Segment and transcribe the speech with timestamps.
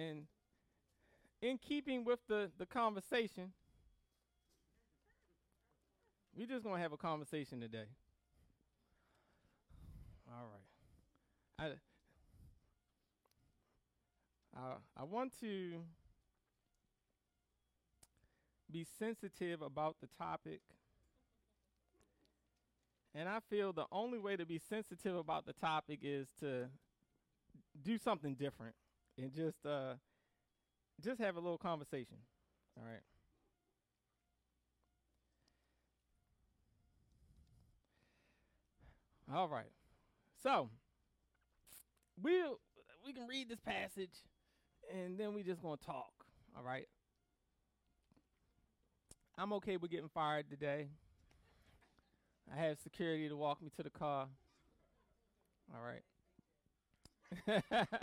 [0.00, 0.26] and
[1.42, 3.52] in keeping with the, the conversation,
[6.36, 7.84] we're just going to have a conversation today.
[10.28, 10.48] All
[11.58, 11.76] right.
[14.56, 15.80] I, I, I want to
[18.70, 20.60] be sensitive about the topic.
[23.14, 26.66] And I feel the only way to be sensitive about the topic is to
[27.82, 28.74] do something different
[29.18, 29.94] and just uh
[31.02, 32.16] just have a little conversation.
[32.78, 33.00] All right.
[39.32, 39.70] All right.
[40.42, 40.70] So,
[42.20, 42.58] we'll
[43.04, 44.10] we can read this passage
[44.94, 46.12] and then we just going to talk,
[46.56, 46.86] all right?
[49.36, 50.88] I'm okay with getting fired today.
[52.52, 54.28] I have security to walk me to the car.
[55.74, 56.02] All right.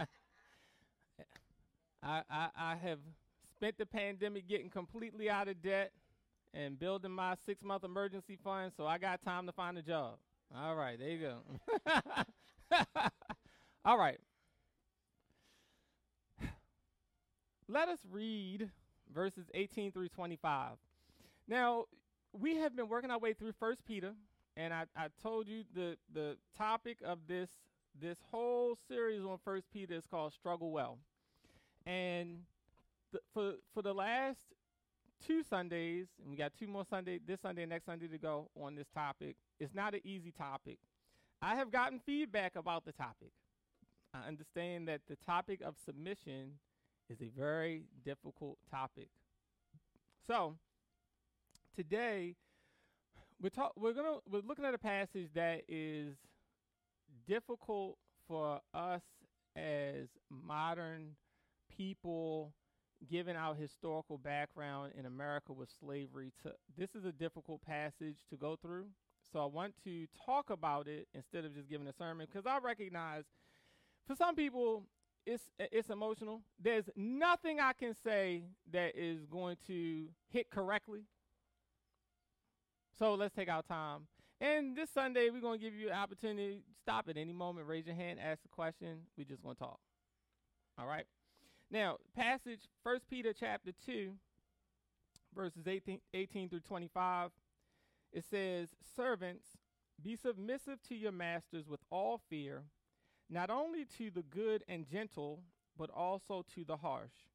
[2.08, 3.00] I, I, I have
[3.54, 5.92] spent the pandemic getting completely out of debt
[6.54, 10.16] and building my six month emergency fund, so I got time to find a job.
[10.56, 12.80] All right, there you go.
[13.86, 14.20] All right.
[17.68, 18.70] Let us read
[19.14, 20.78] verses 18 through 25.
[21.50, 21.86] Now,
[22.32, 24.14] we have been working our way through First Peter,
[24.56, 27.50] and I, I told you the, the topic of this
[28.00, 31.00] this whole series on First Peter is called Struggle Well.
[31.88, 32.40] And
[33.34, 34.40] for for the last
[35.26, 38.50] two Sundays, and we got two more Sunday, this Sunday and next Sunday to go
[38.62, 39.38] on this topic.
[39.60, 40.80] It's not an easy topic.
[41.42, 43.32] I have gotten feedback about the topic.
[44.14, 46.60] I understand that the topic of submission
[47.10, 49.10] is a very difficult topic.
[50.28, 50.56] So
[51.74, 52.36] today
[53.42, 56.16] we're talk we're gonna we're looking at a passage that is
[57.28, 59.04] difficult for us
[59.56, 61.16] as modern
[61.78, 62.54] people
[63.10, 68.36] given our historical background in America with slavery to this is a difficult passage to
[68.36, 68.88] go through.
[69.32, 72.58] So I want to talk about it instead of just giving a sermon because I
[72.60, 73.26] recognize
[74.08, 74.84] for some people
[75.26, 76.42] it's it's emotional.
[76.60, 81.02] There's nothing I can say that is going to hit correctly.
[82.98, 84.08] So let's take our time.
[84.40, 87.86] And this Sunday we're going to give you an opportunity stop at any moment, raise
[87.86, 89.00] your hand, ask a question.
[89.18, 89.80] We just going to talk.
[90.80, 91.06] All right?
[91.70, 94.14] Now, passage 1 Peter chapter 2,
[95.36, 97.32] verses 18, 18 through 25.
[98.14, 99.46] It says, Servants,
[100.02, 102.64] be submissive to your masters with all fear,
[103.30, 105.42] not only to the good and gentle,
[105.78, 107.28] but also to the harsh.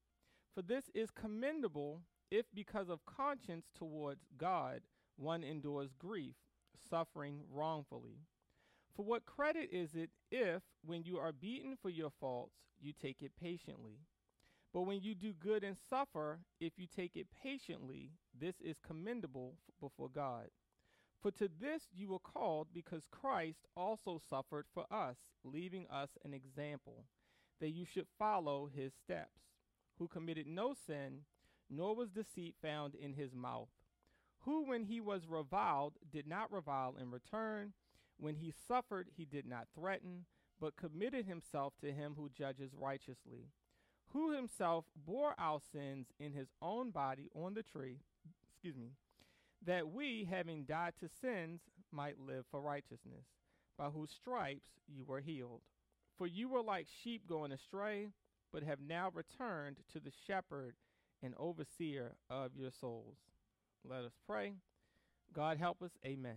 [0.55, 2.01] For this is commendable
[2.31, 4.81] if, because of conscience towards God,
[5.15, 6.33] one endures grief,
[6.89, 8.17] suffering wrongfully.
[8.95, 13.21] For what credit is it if, when you are beaten for your faults, you take
[13.21, 13.99] it patiently?
[14.73, 19.53] But when you do good and suffer, if you take it patiently, this is commendable
[19.79, 20.47] before God.
[21.21, 26.33] For to this you were called, because Christ also suffered for us, leaving us an
[26.33, 27.05] example,
[27.61, 29.41] that you should follow his steps,
[29.99, 31.19] who committed no sin,
[31.69, 33.69] nor was deceit found in his mouth,
[34.39, 37.73] who, when he was reviled, did not revile in return,
[38.17, 40.25] when he suffered, he did not threaten,
[40.59, 43.51] but committed himself to him who judges righteously
[44.13, 47.97] who himself bore our sins in his own body on the tree,
[48.51, 48.91] excuse me,
[49.65, 53.25] that we, having died to sins, might live for righteousness,
[53.77, 55.61] by whose stripes you were healed.
[56.17, 58.09] For you were like sheep going astray,
[58.51, 60.75] but have now returned to the shepherd
[61.23, 63.17] and overseer of your souls.
[63.83, 64.53] Let us pray.
[65.33, 65.91] God help us.
[66.05, 66.35] Amen.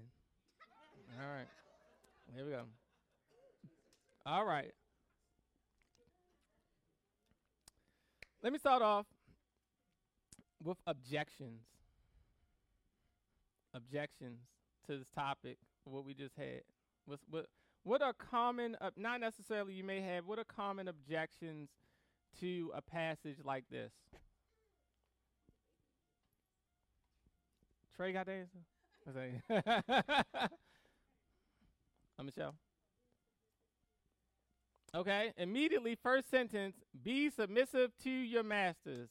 [1.21, 1.49] All right.
[2.35, 2.63] Here we go.
[4.25, 4.73] All right.
[8.47, 9.07] Let me start off
[10.63, 11.63] with objections.
[13.75, 14.39] Objections
[14.87, 16.61] to this topic, what we just had.
[17.07, 17.47] What's, what
[17.83, 21.71] what are common, uh, not necessarily you may have, what are common objections
[22.39, 23.91] to a passage like this?
[27.97, 28.61] Trey got the answer?
[32.17, 32.55] I'm Michelle.
[34.95, 39.09] Okay, immediately, first sentence: Be submissive to your masters.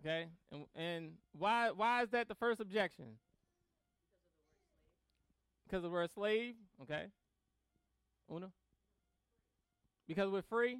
[0.00, 3.18] Okay, and, and why why is that the first objection?
[5.64, 6.54] Because we're a slave.
[6.82, 7.06] Okay,
[8.32, 8.50] Una.
[10.06, 10.78] Because we're free.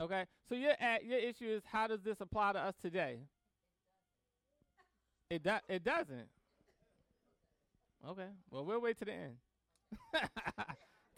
[0.00, 3.20] Okay, so your your issue is how does this apply to us today?
[5.30, 6.28] It do, it doesn't.
[8.06, 9.36] Okay, well we'll wait to the end.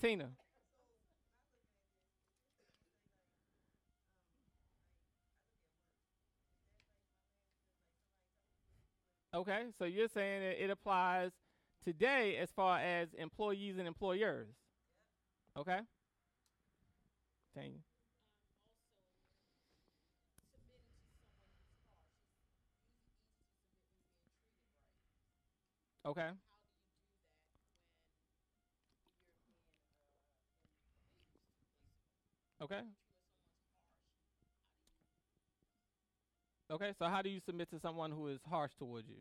[0.00, 0.28] Tina.
[9.38, 11.31] Okay, so you're saying that it applies
[11.85, 14.49] today as far as employees and employers.
[15.56, 15.79] Okay.
[17.55, 17.79] Tanya.
[26.05, 26.31] Okay.
[32.61, 32.82] Okay.
[36.81, 39.17] Okay, so how do you submit to someone who is harsh towards you?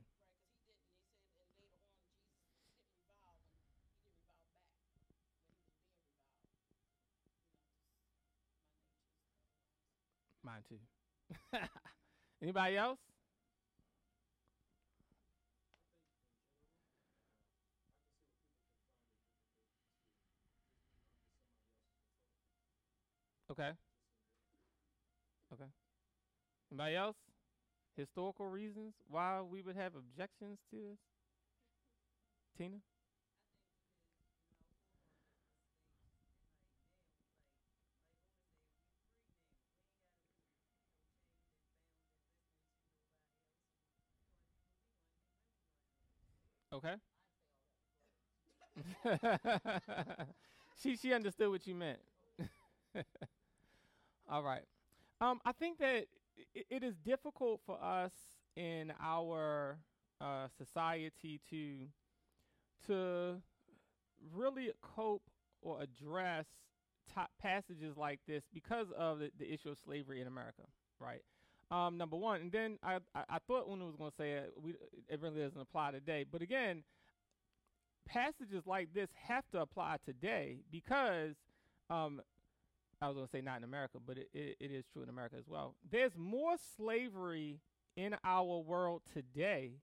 [10.43, 10.77] Mine too.
[12.43, 12.99] Anybody else?
[23.49, 23.71] Okay.
[25.51, 25.65] Okay.
[26.71, 27.26] Anybody else?
[27.97, 30.99] Historical reasons why we would have objections to this?
[32.57, 32.81] Tina?
[46.73, 46.97] Okay.
[50.81, 51.99] she she understood what you meant.
[54.29, 54.63] All right.
[55.21, 58.11] Um, I think that i it is difficult for us
[58.55, 59.77] in our
[60.21, 61.87] uh, society to
[62.87, 63.41] to
[64.33, 65.23] really cope
[65.61, 66.45] or address
[67.13, 70.63] top passages like this because of the, the issue of slavery in America,
[70.99, 71.21] right?
[71.69, 74.53] Um, number one, and then I, I, I thought I was going to say it,
[74.61, 74.71] we,
[75.09, 76.25] it really doesn't apply today.
[76.29, 76.83] But again,
[78.07, 81.35] passages like this have to apply today because
[81.89, 82.21] um,
[83.01, 85.09] I was going to say not in America, but it, it, it is true in
[85.09, 85.75] America as well.
[85.89, 87.59] There's more slavery
[87.95, 89.73] in our world today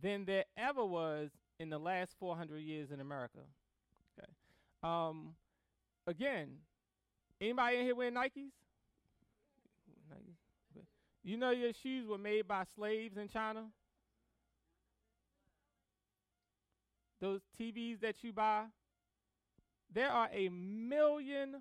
[0.00, 3.40] than there ever was in the last 400 years in America.
[4.18, 4.30] Okay.
[4.82, 5.34] Um,
[6.06, 6.48] again,
[7.40, 8.52] anybody in here wearing Nikes?
[10.12, 10.84] Nikes.
[11.22, 13.64] You know your shoes were made by slaves in China?
[17.20, 18.64] Those TVs that you buy?
[19.92, 21.56] There are a million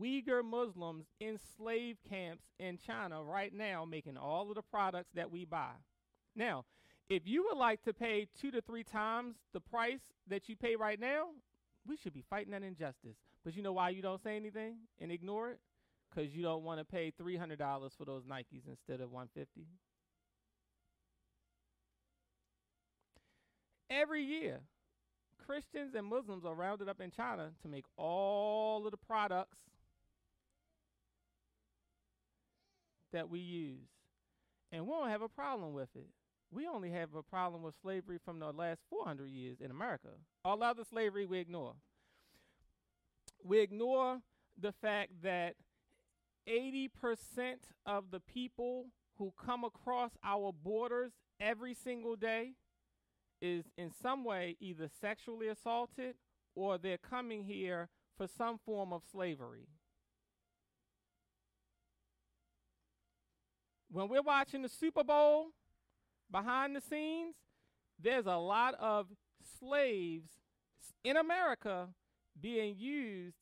[0.00, 5.30] Uyghur Muslims in slave camps in China right now making all of the products that
[5.30, 5.72] we buy.
[6.36, 6.64] Now,
[7.08, 10.76] if you would like to pay two to three times the price that you pay
[10.76, 11.28] right now,
[11.86, 13.16] we should be fighting that injustice.
[13.44, 15.58] But you know why you don't say anything and ignore it?
[16.08, 19.28] Because you don't want to pay three hundred dollars for those Nikes instead of one
[19.34, 19.66] fifty.
[23.90, 24.60] Every year,
[25.52, 29.58] Christians and Muslims are rounded up in China to make all of the products
[33.12, 33.90] that we use.
[34.72, 36.08] And we don't have a problem with it.
[36.50, 40.08] We only have a problem with slavery from the last 400 years in America.
[40.42, 41.74] All other slavery we ignore.
[43.44, 44.20] We ignore
[44.58, 45.56] the fact that
[46.48, 46.88] 80%
[47.84, 48.86] of the people
[49.18, 52.52] who come across our borders every single day
[53.42, 56.14] is in some way either sexually assaulted
[56.54, 59.66] or they're coming here for some form of slavery.
[63.92, 65.48] when we're watching the Super Bowl
[66.30, 67.34] behind the scenes,
[68.02, 69.08] there's a lot of
[69.60, 70.30] slaves
[71.04, 71.88] in America
[72.40, 73.36] being used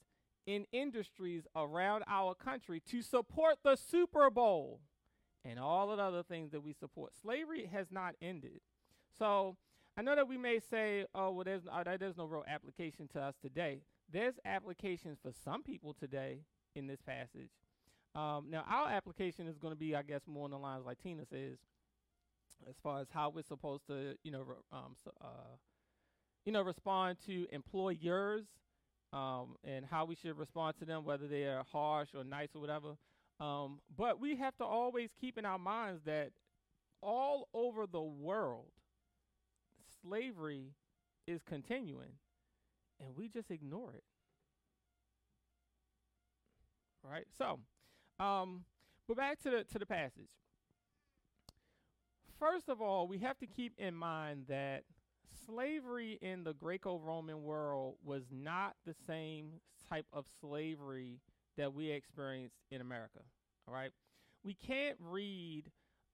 [0.47, 4.81] in industries around our country to support the Super Bowl
[5.45, 7.13] and all of the other things that we support.
[7.23, 8.61] Slavery has not ended.
[9.19, 9.57] So
[9.97, 13.21] I know that we may say, oh, well, there's, uh, there's no real application to
[13.21, 13.83] us today.
[14.13, 16.39] There's applications for some people today
[16.75, 17.51] in this passage.
[18.15, 20.99] Um, now, our application is going to be, I guess, more on the lines like
[21.03, 21.59] Tina says,
[22.69, 25.57] as far as how we're supposed to, you know, re- um, so, uh,
[26.45, 28.45] you know, respond to employers
[29.13, 32.61] um, and how we should respond to them, whether they are harsh or nice or
[32.61, 32.97] whatever.
[33.39, 36.31] Um, but we have to always keep in our minds that
[37.03, 38.67] all over the world,
[40.03, 40.75] slavery
[41.27, 42.13] is continuing,
[43.01, 44.05] and we just ignore it.
[47.03, 47.27] Right?
[47.39, 47.59] So,
[48.23, 48.65] um,
[49.09, 50.31] but back to the to the passage.
[52.39, 54.85] First of all, we have to keep in mind that
[55.47, 61.21] slavery in the Greco-Roman world was not the same type of slavery
[61.57, 63.21] that we experienced in America.
[63.69, 63.91] All right,
[64.43, 65.65] we can't read,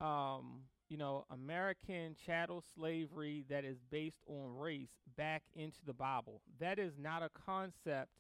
[0.01, 6.41] um, you know, American chattel slavery that is based on race back into the Bible.
[6.61, 8.11] That is not a concept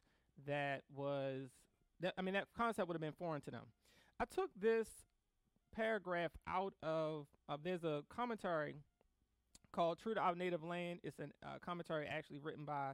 [0.47, 1.49] that was
[2.01, 3.65] that I mean that concept would have been foreign to them.
[4.21, 4.89] I took this
[5.75, 8.77] paragraph out of uh, there's a commentary
[9.73, 11.01] called True to Our Native Land.
[11.03, 12.93] It's a uh, commentary actually written by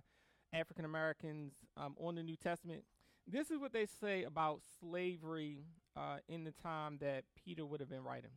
[0.53, 2.83] African Americans um, on the New Testament.
[3.27, 5.65] This is what they say about slavery
[5.97, 8.31] uh, in the time that Peter would have been writing.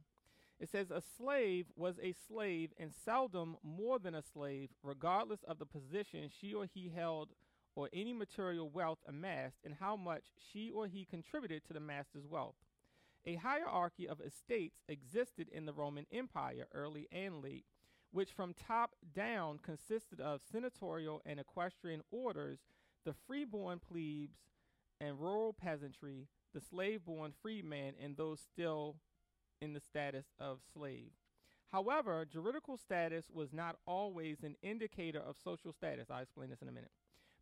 [0.60, 5.60] It says, A slave was a slave and seldom more than a slave, regardless of
[5.60, 7.30] the position she or he held
[7.76, 12.26] or any material wealth amassed and how much she or he contributed to the master's
[12.26, 12.56] wealth.
[13.26, 17.66] A hierarchy of estates existed in the Roman Empire, early and late,
[18.12, 22.60] which from top down consisted of senatorial and equestrian orders,
[23.04, 24.38] the freeborn plebes
[25.02, 28.96] and rural peasantry, the slave born freeman, and those still
[29.62, 31.12] in the status of slave.
[31.72, 36.08] However, juridical status was not always an indicator of social status.
[36.10, 36.92] I'll explain this in a minute.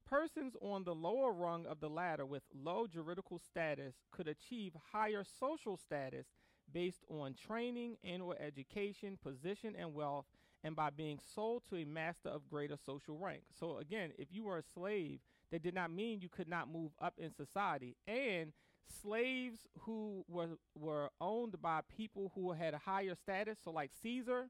[0.10, 5.24] Persons on the lower rung of the ladder with low juridical status could achieve higher
[5.24, 6.28] social status
[6.72, 10.26] based on training and or education, position and wealth,
[10.64, 13.44] and by being sold to a master of greater social rank.
[13.60, 15.20] So again, if you were a slave,
[15.52, 17.96] that did not mean you could not move up in society.
[18.08, 18.54] And
[19.02, 24.50] slaves who were were owned by people who had a higher status, so like Caesar,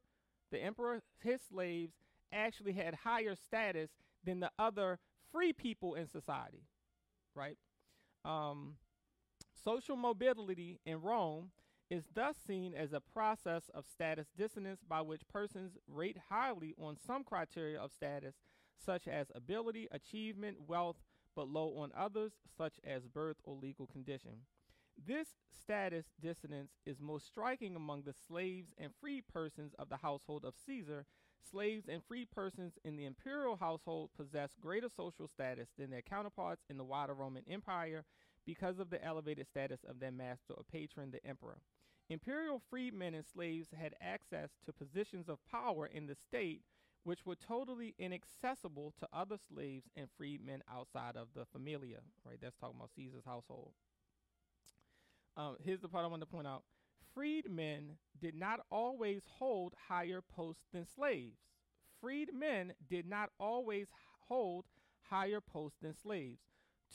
[0.51, 1.93] the emperor, his slaves
[2.31, 3.89] actually had higher status
[4.23, 4.99] than the other
[5.31, 6.63] free people in society,
[7.35, 7.57] right?
[8.25, 8.75] Um,
[9.63, 11.51] social mobility in Rome
[11.89, 16.97] is thus seen as a process of status dissonance by which persons rate highly on
[17.05, 18.35] some criteria of status,
[18.83, 20.97] such as ability, achievement, wealth,
[21.35, 24.45] but low on others, such as birth or legal condition.
[25.07, 30.45] This status dissonance is most striking among the slaves and free persons of the household
[30.45, 31.05] of Caesar,
[31.49, 36.63] Slaves and free persons in the imperial household possessed greater social status than their counterparts
[36.69, 38.05] in the wider Roman Empire
[38.45, 41.61] because of the elevated status of their master or patron, the emperor.
[42.09, 46.61] Imperial freedmen and slaves had access to positions of power in the state
[47.03, 51.99] which were totally inaccessible to other slaves and freedmen outside of the familia.
[52.25, 53.71] Right, that's talking about Caesar's household.
[55.35, 56.63] Um, here's the part I want to point out
[57.13, 61.37] freedmen did not always hold higher posts than slaves.
[62.01, 63.87] Freedmen did not always
[64.27, 64.65] hold
[65.09, 66.41] higher posts than slaves.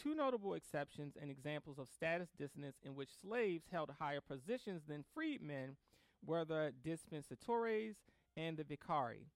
[0.01, 5.05] Two notable exceptions and examples of status dissonance in which slaves held higher positions than
[5.15, 5.77] freedmen
[6.25, 7.95] were the dispensatores
[8.37, 9.27] and the vicari.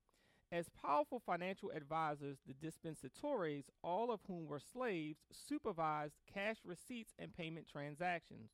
[0.53, 7.35] As powerful financial advisors, the dispensatores, all of whom were slaves, supervised cash receipts and
[7.35, 8.51] payment transactions.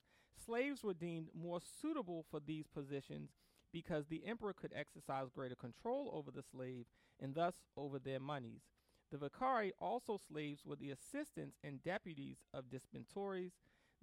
[0.46, 3.30] Slaves were deemed more suitable for these positions
[3.72, 6.86] because the emperor could exercise greater control over the slave
[7.20, 8.62] and thus over their monies.
[9.10, 13.50] The vicari, also slaves, were the assistants and deputies of dispensatores.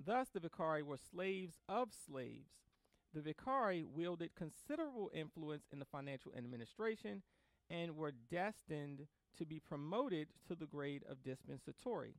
[0.04, 2.66] Thus, the vicari were slaves of slaves.
[3.14, 7.24] The vicari wielded considerable influence in the financial administration
[7.70, 9.08] and were destined
[9.38, 12.16] to be promoted to the grade of dispensatory.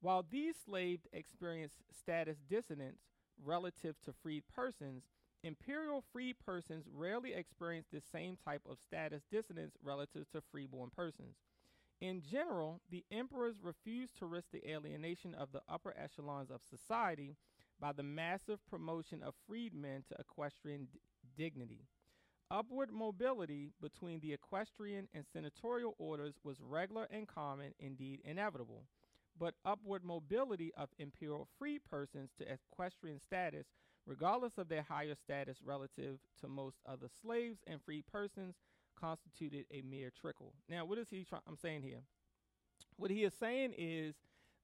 [0.00, 3.00] While these slaves experienced status dissonance,
[3.44, 5.04] relative to freed persons,
[5.42, 11.36] imperial freed persons rarely experienced the same type of status dissonance relative to freeborn persons.
[12.00, 17.36] In general, the emperors refused to risk the alienation of the upper echelons of society
[17.80, 21.00] by the massive promotion of freedmen to equestrian d-
[21.36, 21.86] dignity.
[22.50, 28.84] Upward mobility between the equestrian and senatorial orders was regular and common, indeed inevitable
[29.38, 33.66] but upward mobility of imperial free persons to equestrian status,
[34.06, 38.56] regardless of their higher status relative to most other slaves and free persons,
[38.98, 40.54] constituted a mere trickle.
[40.68, 41.42] Now, what is he trying?
[41.46, 42.02] I'm saying here?
[42.96, 44.16] What he is saying is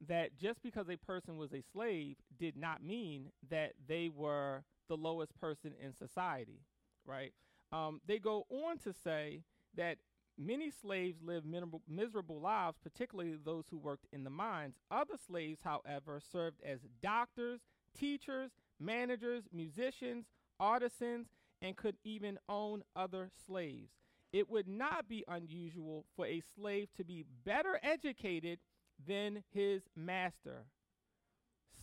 [0.08, 4.96] that just because a person was a slave did not mean that they were the
[4.96, 6.62] lowest person in society,
[7.06, 7.32] right?
[7.74, 9.42] Um, they go on to say
[9.76, 9.98] that
[10.36, 11.46] Many slaves lived
[11.88, 14.74] miserable lives, particularly those who worked in the mines.
[14.90, 17.60] Other slaves, however, served as doctors,
[17.96, 18.50] teachers,
[18.80, 20.26] managers, musicians,
[20.58, 21.28] artisans,
[21.62, 23.92] and could even own other slaves.
[24.32, 28.58] It would not be unusual for a slave to be better educated
[29.06, 30.64] than his master.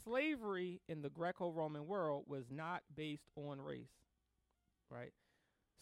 [0.03, 3.87] Slavery in the Greco Roman world was not based on race,
[4.89, 5.13] right?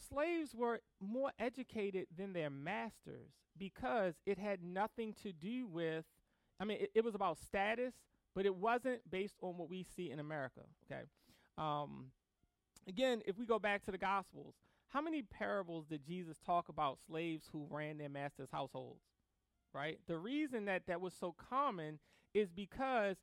[0.07, 6.05] Slaves were more educated than their masters because it had nothing to do with,
[6.59, 7.93] I mean, it, it was about status,
[8.35, 11.03] but it wasn't based on what we see in America, okay?
[11.57, 12.07] Um,
[12.87, 14.55] again, if we go back to the Gospels,
[14.87, 19.01] how many parables did Jesus talk about slaves who ran their master's households?
[19.73, 19.99] Right?
[20.07, 21.99] The reason that that was so common
[22.33, 23.17] is because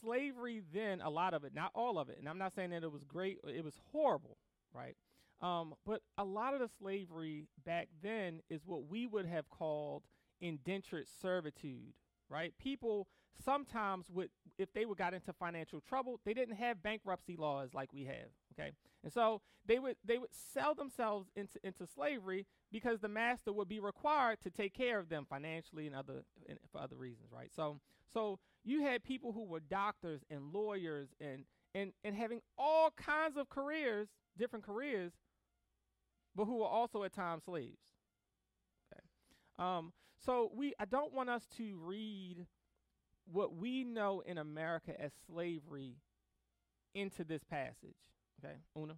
[0.00, 2.84] slavery then, a lot of it, not all of it, and I'm not saying that
[2.84, 4.36] it was great, it was horrible,
[4.72, 4.96] right?
[5.40, 10.02] Um, but a lot of the slavery back then is what we would have called
[10.40, 11.94] indentured servitude,
[12.28, 12.52] right?
[12.58, 13.06] People
[13.44, 17.92] sometimes would, if they would got into financial trouble, they didn't have bankruptcy laws like
[17.92, 18.72] we have, okay?
[19.04, 23.68] And so they would they would sell themselves into into slavery because the master would
[23.68, 27.50] be required to take care of them financially and other and for other reasons, right?
[27.54, 27.78] So
[28.12, 33.36] so you had people who were doctors and lawyers and and and having all kinds
[33.36, 35.12] of careers, different careers,
[36.38, 37.96] but who were also at times slaves.
[38.92, 39.02] Okay.
[39.58, 39.92] Um,
[40.24, 42.46] so we I don't want us to read
[43.30, 45.96] what we know in America as slavery
[46.94, 47.96] into this passage.
[48.42, 48.94] Okay, Una.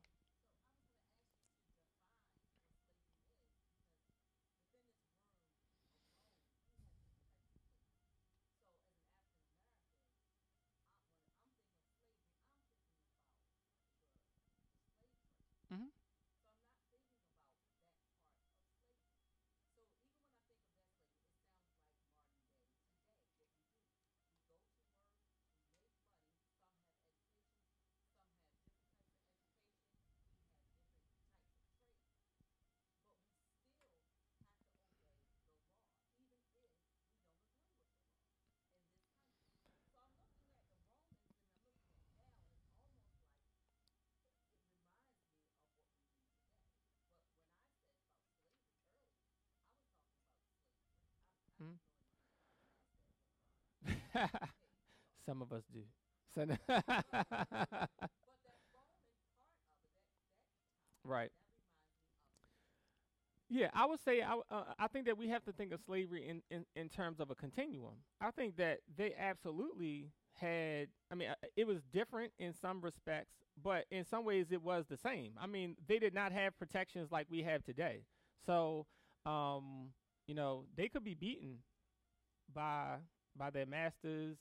[55.27, 55.83] Some of us do.
[61.05, 61.31] right.
[63.49, 66.29] Yeah, I would say I, uh, I think that we have to think of slavery
[66.29, 67.95] in, in, in terms of a continuum.
[68.21, 73.35] I think that they absolutely had, I mean, uh, it was different in some respects,
[73.63, 75.33] but in some ways it was the same.
[75.41, 78.05] I mean, they did not have protections like we have today.
[78.47, 78.87] So,
[79.27, 79.89] um,
[80.29, 81.59] you know, they could be beaten
[82.55, 82.97] by
[83.37, 84.37] by their masters.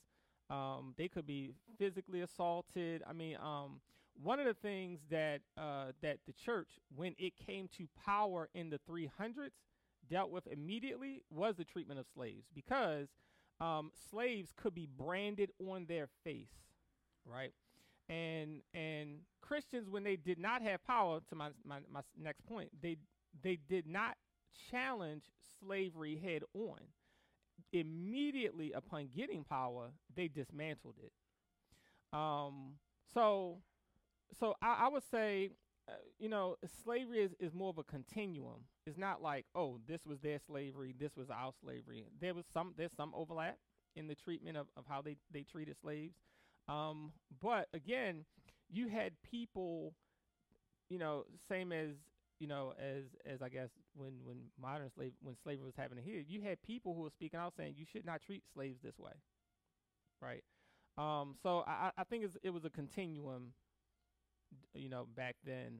[0.48, 3.02] Um, they could be physically assaulted.
[3.08, 3.80] I mean, um,
[4.22, 8.70] one of the things that uh, that the church, when it came to power in
[8.70, 9.50] the 300s,
[10.10, 13.08] dealt with immediately was the treatment of slaves because
[13.60, 16.50] um, slaves could be branded on their face,
[17.24, 17.52] right?
[18.08, 22.70] And and Christians, when they did not have power, to my my, my next point,
[22.82, 22.96] they
[23.42, 24.16] they did not
[24.70, 25.24] challenge
[25.60, 26.78] slavery head on
[27.72, 31.12] immediately upon getting power, they dismantled it.
[32.12, 32.74] Um,
[33.14, 33.58] so,
[34.38, 35.50] so I, I would say,
[35.88, 38.64] uh, you know, slavery is, is more of a continuum.
[38.86, 42.04] It's not like, oh, this was their slavery, this was our slavery.
[42.20, 43.58] There was some, there's some overlap
[43.96, 46.14] in the treatment of, of how they, they treated slaves.
[46.68, 48.24] Um, but again,
[48.70, 49.94] you had people,
[50.88, 51.90] you know, same as
[52.38, 56.22] you know, as as I guess when when modern slave when slavery was happening here,
[56.26, 59.12] you had people who were speaking out saying you should not treat slaves this way,
[60.20, 60.42] right?
[60.98, 63.52] Um, so I, I think it was a continuum,
[64.74, 65.78] you know, back then.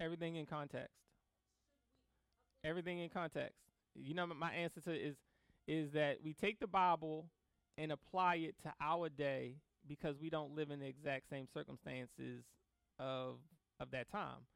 [0.00, 0.90] Everything in context.
[2.64, 3.56] Everything in context.
[3.94, 5.16] You know, my answer to is
[5.66, 7.26] is that we take the Bible
[7.78, 9.54] and apply it to our day
[9.88, 12.44] because we don't live in the exact same circumstances
[12.98, 13.36] of
[13.80, 14.46] of that time.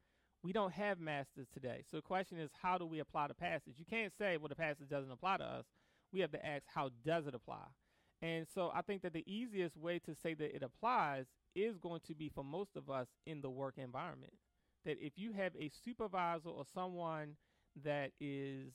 [0.41, 1.83] We don't have masters today.
[1.91, 3.73] So the question is how do we apply the passage?
[3.77, 5.65] You can't say well the passage doesn't apply to us.
[6.11, 7.65] We have to ask how does it apply?
[8.21, 12.01] And so I think that the easiest way to say that it applies is going
[12.07, 14.33] to be for most of us in the work environment.
[14.85, 17.35] That if you have a supervisor or someone
[17.83, 18.73] that is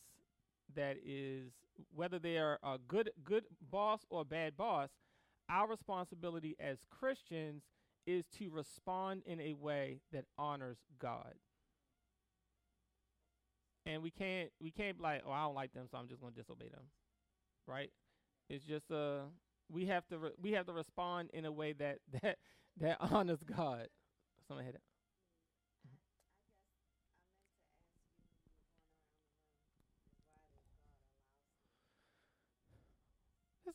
[0.75, 1.53] that is
[1.95, 4.90] whether they are a good good boss or a bad boss,
[5.48, 7.62] our responsibility as Christians
[8.07, 11.35] is to respond in a way that honors God.
[13.87, 16.20] And we can't we can't be like, oh, I don't like them, so I'm just
[16.20, 16.85] going to disobey them.
[17.66, 17.90] Right?
[18.48, 19.20] It's just uh
[19.70, 22.38] we have to re- we have to respond in a way that that
[22.80, 23.88] that honors God.
[24.48, 24.83] Someone hit it.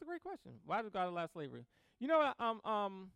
[0.10, 0.54] Great question.
[0.66, 1.66] Why did God allow slavery?
[2.00, 3.12] You know, um, um,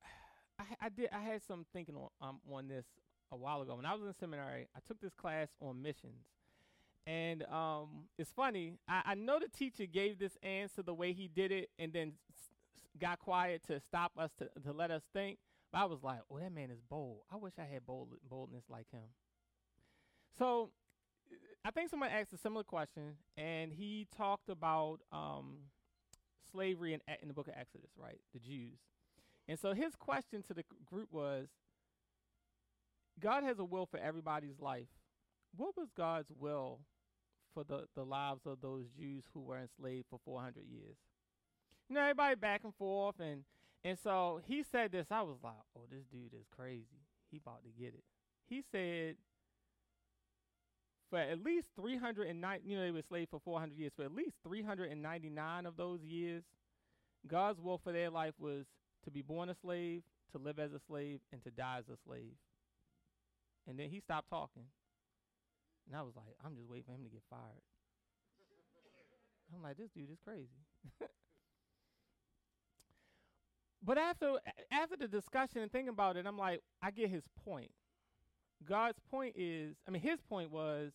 [0.58, 1.10] I, I did.
[1.12, 2.86] I had some thinking on um, on this
[3.30, 3.76] a while ago.
[3.76, 6.24] When I was in seminary, I took this class on missions,
[7.06, 8.74] and um, it's funny.
[8.88, 12.12] I, I know the teacher gave this answer the way he did it, and then
[12.32, 12.48] s-
[12.98, 15.38] got quiet to stop us to to let us think.
[15.72, 17.20] But I was like, "Oh, that man is bold.
[17.30, 19.08] I wish I had bold boldness like him."
[20.38, 20.70] So
[21.64, 25.56] I think someone asked a similar question, and he talked about um,
[26.50, 28.20] slavery in, in the book of Exodus, right?
[28.32, 28.78] The Jews.
[29.48, 31.48] And so his question to the group was
[33.18, 34.88] God has a will for everybody's life.
[35.56, 36.80] What was God's will
[37.54, 40.96] for the, the lives of those Jews who were enslaved for 400 years?
[41.88, 43.20] You know, everybody back and forth.
[43.20, 43.44] And,
[43.84, 45.06] and so he said this.
[45.10, 47.06] I was like, oh, this dude is crazy.
[47.30, 48.04] He about to get it.
[48.48, 49.16] He said,
[51.10, 53.92] for at least 309, you know, they were slaves for 400 years.
[53.96, 56.42] For at least 399 of those years,
[57.26, 58.66] God's will for their life was
[59.04, 61.96] to be born a slave, to live as a slave, and to die as a
[62.04, 62.34] slave.
[63.68, 64.64] And then he stopped talking.
[65.86, 67.62] And I was like, I'm just waiting for him to get fired.
[69.54, 70.48] I'm like, this dude is crazy.
[73.82, 74.34] but after
[74.72, 77.70] after the discussion and thinking about it, I'm like, I get his point.
[78.64, 80.92] God's point is, I mean, his point was,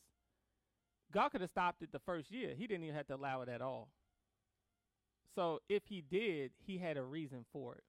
[1.11, 2.53] God could have stopped it the first year.
[2.57, 3.89] He didn't even have to allow it at all.
[5.35, 7.83] So if he did, he had a reason for it.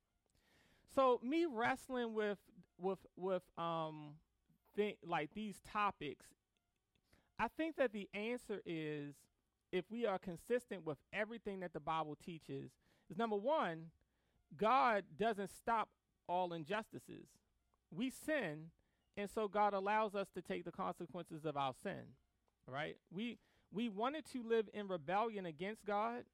[0.94, 2.38] So me wrestling with
[2.78, 4.14] with with um
[4.76, 6.26] think like these topics,
[7.38, 9.14] I think that the answer is
[9.72, 12.70] if we are consistent with everything that the Bible teaches,
[13.11, 13.87] is number one,
[14.56, 15.88] God doesn't stop
[16.28, 17.26] all injustices.
[17.90, 18.70] We sin,
[19.16, 22.03] and so God allows us to take the consequences of our sin.
[22.66, 22.96] Right?
[23.12, 23.38] We
[23.72, 26.25] we wanted to live in rebellion against God,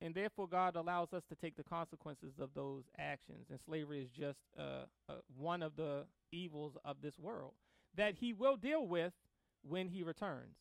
[0.00, 3.46] and therefore God allows us to take the consequences of those actions.
[3.50, 7.52] And slavery is just uh, uh, one of the evils of this world
[7.96, 9.12] that He will deal with
[9.62, 10.56] when He returns.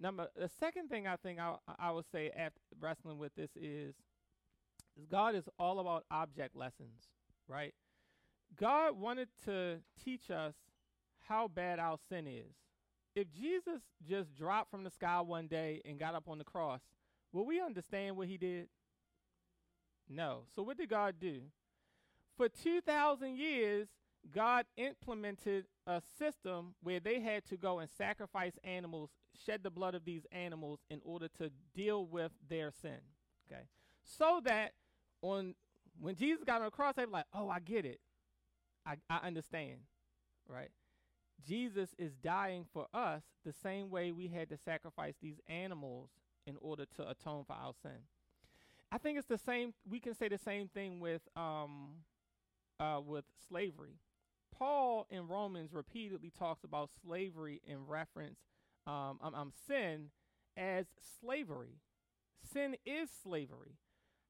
[0.00, 3.94] Number the second thing I think I I would say after wrestling with this is,
[4.98, 7.08] is God is all about object lessons,
[7.46, 7.74] right?
[8.58, 10.54] God wanted to teach us
[11.28, 12.54] how bad our sin is.
[13.14, 16.80] If Jesus just dropped from the sky one day and got up on the cross,
[17.32, 18.68] Will we understand what he did?
[20.08, 20.42] No.
[20.54, 21.40] So what did God do?
[22.36, 23.88] For 2,000 years,
[24.32, 29.10] God implemented a system where they had to go and sacrifice animals,
[29.46, 32.98] shed the blood of these animals in order to deal with their sin.
[33.50, 33.62] Okay.
[34.04, 34.72] So that
[35.22, 35.54] on
[36.00, 38.00] when Jesus got on the cross, they were like, oh, I get it.
[38.86, 39.80] I, I understand.
[40.48, 40.70] Right?
[41.46, 46.10] Jesus is dying for us the same way we had to sacrifice these animals
[46.46, 48.06] in order to atone for our sin.
[48.90, 49.72] I think it's the same.
[49.88, 52.02] We can say the same thing with um,
[52.78, 53.98] uh, with slavery.
[54.56, 58.38] Paul in Romans repeatedly talks about slavery in reference
[58.86, 60.10] um, um, um, sin
[60.56, 60.86] as
[61.20, 61.80] slavery.
[62.52, 63.78] Sin is slavery.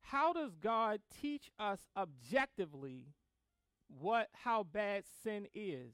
[0.01, 3.07] How does God teach us objectively
[3.89, 5.93] what how bad sin is?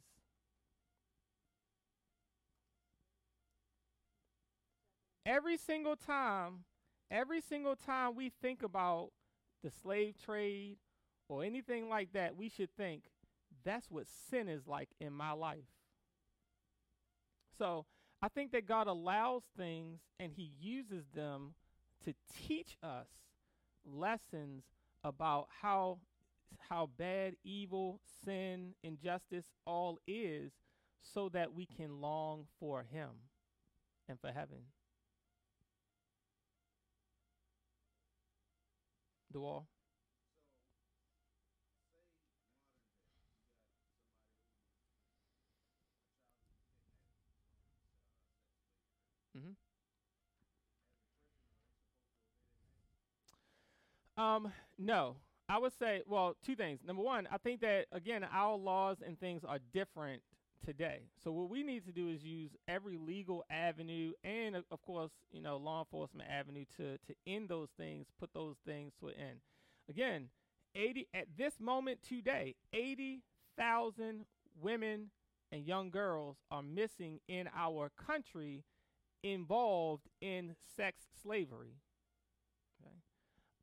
[5.29, 6.65] Every single time,
[7.11, 9.11] every single time we think about
[9.63, 10.79] the slave trade
[11.29, 13.03] or anything like that, we should think
[13.65, 15.69] that's what sin is like in my life.
[17.59, 17.85] So
[18.23, 21.55] I think that God allows things and He uses them
[22.05, 22.15] to
[22.47, 23.09] teach us
[23.85, 24.65] lessons
[25.05, 25.99] about how
[26.71, 30.53] how bad evil, sin, injustice all is
[31.03, 33.11] so that we can long for him
[34.09, 34.61] and for heaven.
[39.33, 39.67] The wall?
[49.37, 49.53] Mm-hmm.
[54.17, 55.17] Um, no.
[55.49, 56.81] I would say, well, two things.
[56.87, 60.23] Number one, I think that again, our laws and things are different
[60.65, 61.03] today.
[61.23, 65.41] So what we need to do is use every legal avenue and of course, you
[65.41, 69.39] know, law enforcement avenue to to end those things, put those things to an end.
[69.89, 70.29] Again,
[70.75, 74.27] 80 at this moment today, 80,000
[74.61, 75.11] women
[75.51, 78.65] and young girls are missing in our country
[79.23, 81.77] involved in sex slavery.
[82.81, 82.95] Okay.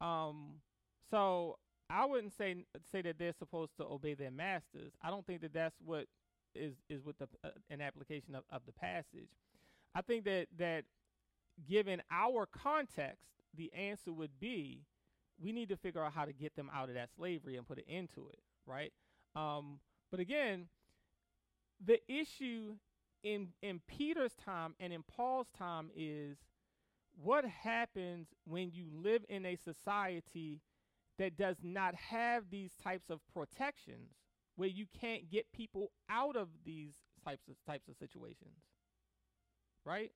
[0.02, 0.62] Um
[1.10, 1.58] so
[1.90, 4.94] I wouldn't say say that they're supposed to obey their masters.
[5.02, 6.08] I don't think that that's what
[6.56, 9.30] is is with the uh, an application of, of the passage.
[9.94, 10.86] I think that that
[11.70, 14.84] given our context, the answer would be
[15.42, 17.78] we need to figure out how to get them out of that slavery and put
[17.78, 18.94] an end to it, right?
[19.36, 19.80] Um,
[20.12, 20.68] but again,
[21.84, 22.76] the issue
[23.24, 26.38] in in Peter's time and in Paul's time is
[27.22, 30.62] what happens when you live in a society
[31.18, 34.12] that does not have these types of protections
[34.56, 38.60] where you can't get people out of these types of types of situations.
[39.86, 40.12] Right?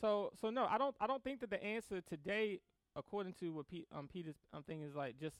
[0.00, 2.60] So so no, I don't I don't think that the answer today,
[2.96, 5.36] according to what P, um, Peter's um, thing is like just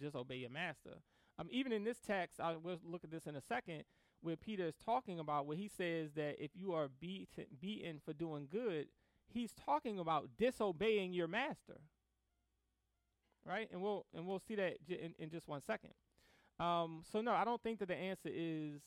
[0.00, 1.00] just obey your master.
[1.38, 3.84] Um, even in this text, I will look at this in a second,
[4.20, 8.12] where Peter is talking about where he says that if you are beaten, beaten for
[8.12, 8.88] doing good,
[9.26, 11.80] he's talking about disobeying your master.
[13.44, 15.92] Right, and we'll and we'll see that j- in, in just one second.
[16.60, 18.80] Um, so no, I don't think that the answer is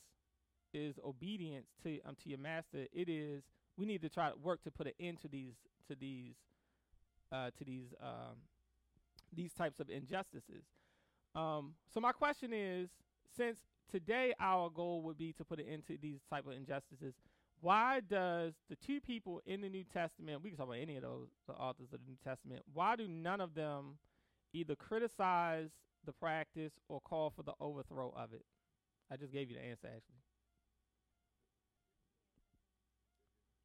[0.74, 2.86] is obedience to um, to your master.
[2.94, 3.44] It is
[3.78, 5.56] we need to try to work to put an end to these
[5.88, 6.36] to these
[7.32, 8.38] uh, to these um,
[9.34, 10.64] these types of injustices.
[11.36, 12.90] Um, so my question is,
[13.36, 13.60] since
[13.92, 17.14] today our goal would be to put an end to these type of injustices,
[17.62, 21.04] why does the two people in the New Testament, we can talk about any of
[21.04, 23.98] those the authors of the New Testament, why do none of them
[24.54, 25.72] either criticize
[26.06, 28.46] the practice or call for the overthrow of it?
[29.12, 30.22] I just gave you the answer actually.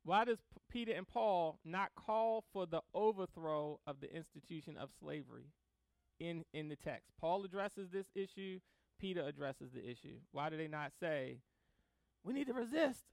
[0.03, 4.90] Why does P- Peter and Paul not call for the overthrow of the institution of
[4.98, 5.46] slavery
[6.18, 7.12] in in the text?
[7.20, 8.61] Paul addresses this issue,
[8.98, 10.16] Peter addresses the issue.
[10.33, 11.38] Why do they not say
[12.24, 13.05] we need to resist?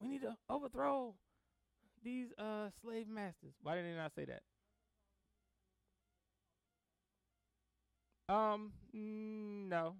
[0.00, 1.14] We need to overthrow
[2.02, 3.54] these uh, slave masters.
[3.62, 4.42] Why did they not say that?
[8.28, 9.96] Um, no.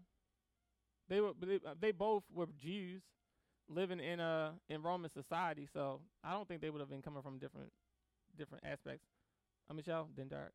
[1.09, 3.03] They were they, uh, they both were Jews
[3.69, 7.23] living in a in Roman society, so I don't think they would have been coming
[7.23, 7.73] from different
[8.39, 9.07] different aspects.
[9.71, 10.53] Uh, Michelle, then Derek.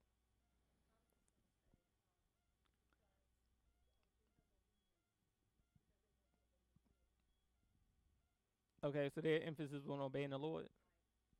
[8.84, 10.68] Okay, so their emphasis was on obeying the Lord.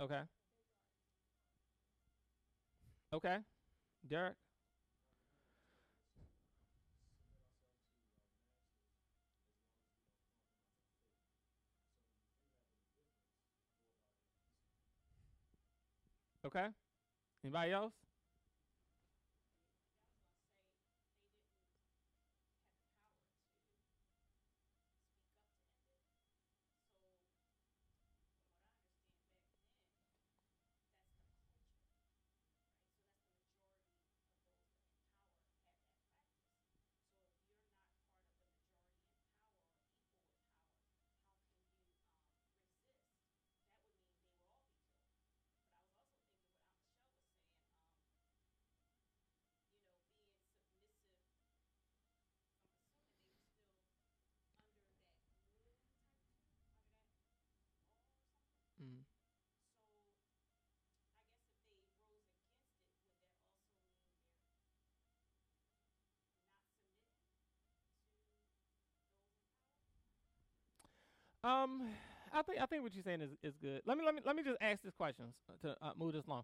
[0.02, 0.22] Okay.
[3.14, 3.40] Okay.
[4.08, 4.36] Derek.
[16.46, 16.68] Okay.
[17.44, 18.09] Anybody else?
[71.44, 71.84] Um,
[72.34, 73.82] I think I think what you're saying is, is good.
[73.86, 75.26] Let me let me let me just ask this question
[75.62, 76.44] to uh, move this along.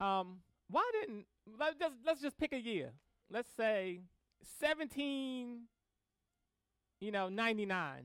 [0.00, 1.26] Um, why didn't
[1.58, 2.90] let just let's just pick a year.
[3.30, 4.00] Let's say
[4.60, 5.62] 17,
[7.00, 8.04] you know, 99.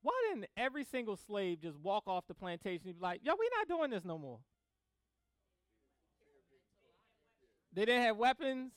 [0.00, 3.58] Why didn't every single slave just walk off the plantation and be like, "Yo, we're
[3.58, 4.38] not doing this no more"?
[7.74, 8.72] They didn't have weapons,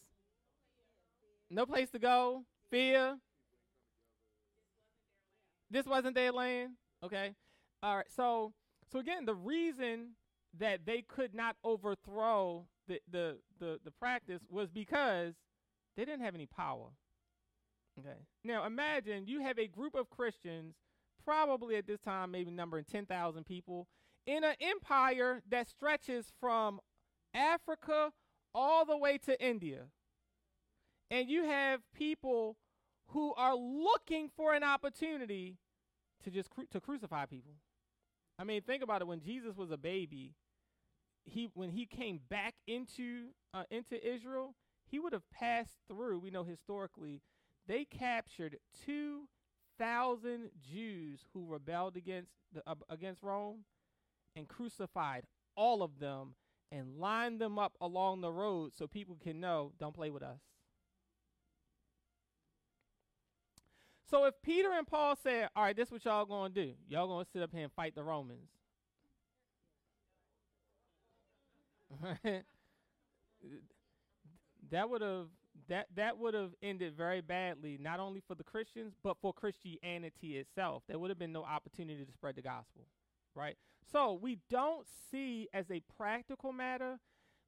[1.50, 3.18] no place to go, fear.
[5.70, 6.74] This wasn't their land.
[7.04, 7.36] Okay.
[7.84, 8.12] All right.
[8.16, 8.54] So
[8.92, 10.12] so again, the reason
[10.58, 15.34] that they could not overthrow the the the, the practice was because
[15.98, 16.90] they didn't have any power.
[18.00, 18.20] Okay.
[18.44, 20.76] Now imagine you have a group of Christians,
[21.24, 23.88] probably at this time maybe numbering ten thousand people,
[24.26, 26.80] in an empire that stretches from
[27.34, 28.12] Africa
[28.54, 29.86] all the way to India.
[31.12, 32.58] And you have people
[33.08, 35.58] who are looking for an opportunity
[36.24, 37.54] to just cru- to crucify people.
[38.38, 39.08] I mean, think about it.
[39.08, 40.34] When Jesus was a baby,
[41.24, 46.20] he when he came back into uh, into Israel, he would have passed through.
[46.20, 47.22] We know historically,
[47.68, 49.28] they captured two
[49.78, 53.66] thousand Jews who rebelled against the, uh, against Rome,
[54.36, 56.36] and crucified all of them
[56.72, 60.40] and lined them up along the road so people can know, don't play with us.
[64.10, 66.74] So if Peter and Paul said, "All right, this is what y'all to do.
[66.88, 68.50] Y'all to sit up here and fight the Romans."
[74.72, 75.28] that would have
[75.68, 80.38] that that would have ended very badly, not only for the Christians but for Christianity
[80.38, 80.84] itself.
[80.88, 82.86] There would have been no opportunity to spread the gospel,
[83.34, 83.58] right?
[83.92, 87.00] So we don't see as a practical matter,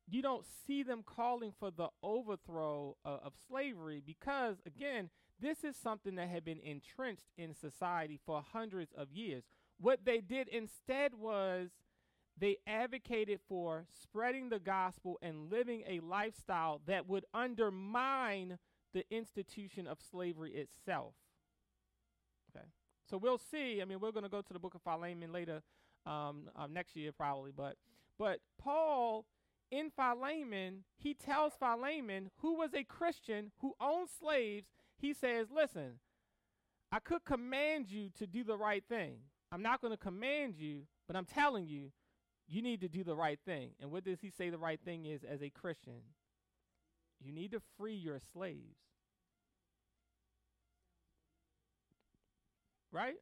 [0.09, 5.09] you don't see them calling for the overthrow of slavery because again,
[5.39, 9.43] this is something that had been entrenched in society for hundreds of years.
[9.79, 11.69] What they did instead was
[12.39, 18.57] they advocated for spreading the gospel and living a lifestyle that would undermine
[18.93, 21.13] the institution of slavery itself.
[22.49, 22.65] Okay.
[23.09, 23.81] So we'll see.
[23.81, 25.61] I mean, we're going to go to the book of Philemon later,
[26.05, 27.51] um, uh, next year probably.
[27.55, 27.75] But
[28.17, 29.25] but Paul
[29.71, 35.99] in Philemon, he tells Philemon, who was a Christian who owned slaves, he says, "Listen,
[36.91, 39.19] I could command you to do the right thing.
[39.51, 41.91] I'm not going to command you, but I'm telling you,
[42.47, 45.05] you need to do the right thing." And what does he say the right thing
[45.05, 46.01] is as a Christian?
[47.19, 48.77] You need to free your slaves.
[52.91, 53.17] Right?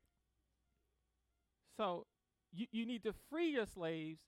[1.77, 2.05] So
[2.53, 4.19] you, you need to free your slaves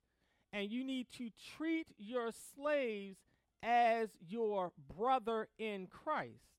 [0.52, 3.18] and you need to treat your slaves
[3.64, 6.57] as your brother in Christ.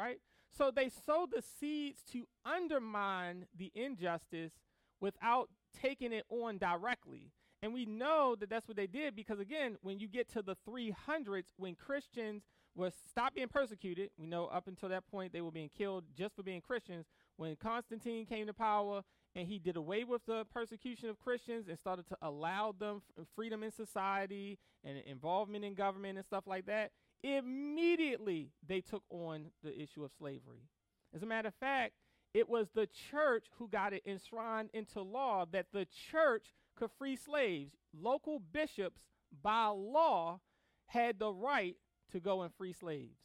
[0.00, 0.18] Right?
[0.56, 4.52] So they sow the seeds to undermine the injustice
[5.00, 5.48] without
[5.80, 7.32] taking it on directly.
[7.62, 10.56] And we know that that's what they did because, again, when you get to the
[10.66, 15.50] 300s, when Christians were stopped being persecuted, we know up until that point they were
[15.50, 17.06] being killed just for being Christians.
[17.36, 19.02] When Constantine came to power
[19.36, 23.02] and he did away with the persecution of Christians and started to allow them
[23.36, 26.90] freedom in society and involvement in government and stuff like that,
[27.22, 30.68] immediately they took on the issue of slavery.
[31.14, 31.94] As a matter of fact,
[32.32, 37.16] it was the church who got it enshrined into law that the church could free
[37.16, 37.74] slaves.
[37.92, 39.00] Local bishops,
[39.42, 40.40] by law,
[40.86, 41.76] had the right
[42.12, 43.18] to go and free slaves.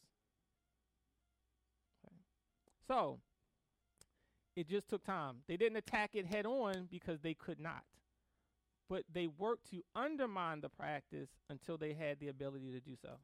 [2.06, 2.16] Okay.
[2.88, 3.20] So,
[4.56, 5.38] it just took time.
[5.48, 7.84] They didn't attack it head on because they could not.
[8.90, 13.18] But they worked to undermine the practice until they had the ability to do so.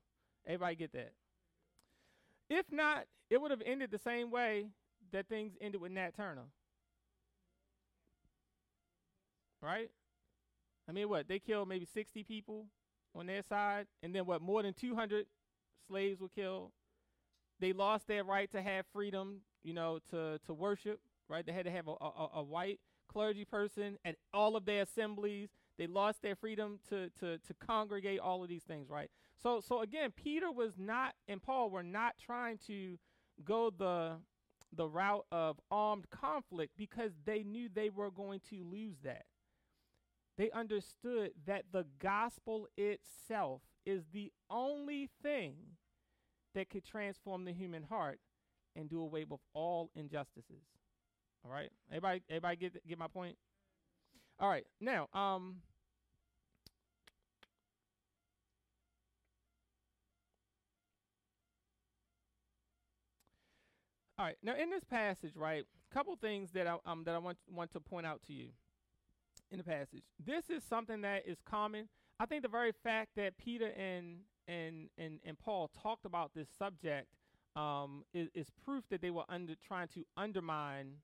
[0.46, 1.14] Everybody get that?
[2.50, 4.68] If not, it would have ended the same way
[5.12, 6.48] that things ended with Nat Turner.
[9.62, 9.90] Right?
[10.90, 11.28] I mean, what?
[11.28, 12.66] They killed maybe 60 people
[13.16, 14.42] on their side, and then what?
[14.42, 15.26] More than 200
[15.88, 16.72] slaves were killed.
[17.60, 21.00] They lost their right to have freedom, you know, to, to worship,
[21.30, 21.46] right?
[21.46, 25.50] They had to have a, a, a white clergy person at all of their assemblies.
[25.82, 29.10] They lost their freedom to, to, to congregate, all of these things, right?
[29.42, 33.00] So, so again, Peter was not, and Paul were not trying to
[33.44, 34.18] go the,
[34.72, 39.24] the route of armed conflict because they knew they were going to lose that.
[40.38, 45.56] They understood that the gospel itself is the only thing
[46.54, 48.20] that could transform the human heart
[48.76, 50.62] and do away with all injustices.
[51.44, 53.36] All right, everybody, everybody get get my point.
[54.40, 55.58] All right, now, um,
[64.22, 67.18] all right, now in this passage, right, a couple things that I um that I
[67.18, 68.50] want want to point out to you
[69.50, 70.04] in the passage.
[70.24, 71.90] This is something that is common.
[72.20, 76.48] I think the very fact that Peter and and and, and Paul talked about this
[76.56, 77.08] subject
[77.56, 80.98] um, is, is proof that they were under trying to undermine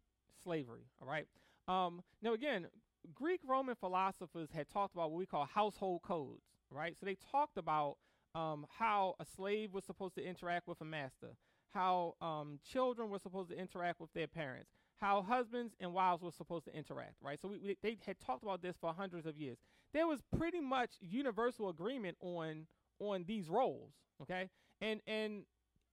[0.43, 0.85] slavery.
[1.01, 1.25] All right.
[1.67, 2.67] Um, now again,
[3.15, 6.43] Greek Roman philosophers had talked about what we call household codes.
[6.69, 6.95] Right.
[6.99, 7.97] So they talked about
[8.35, 11.35] um, how a slave was supposed to interact with a master,
[11.77, 16.31] how um, children were supposed to interact with their parents, how husbands and wives were
[16.31, 17.39] supposed to interact, right?
[17.39, 19.57] So we, we, they had talked about this for hundreds of years.
[19.93, 22.65] There was pretty much universal agreement on
[22.99, 23.91] on these roles,
[24.23, 24.49] okay?
[24.81, 25.43] And and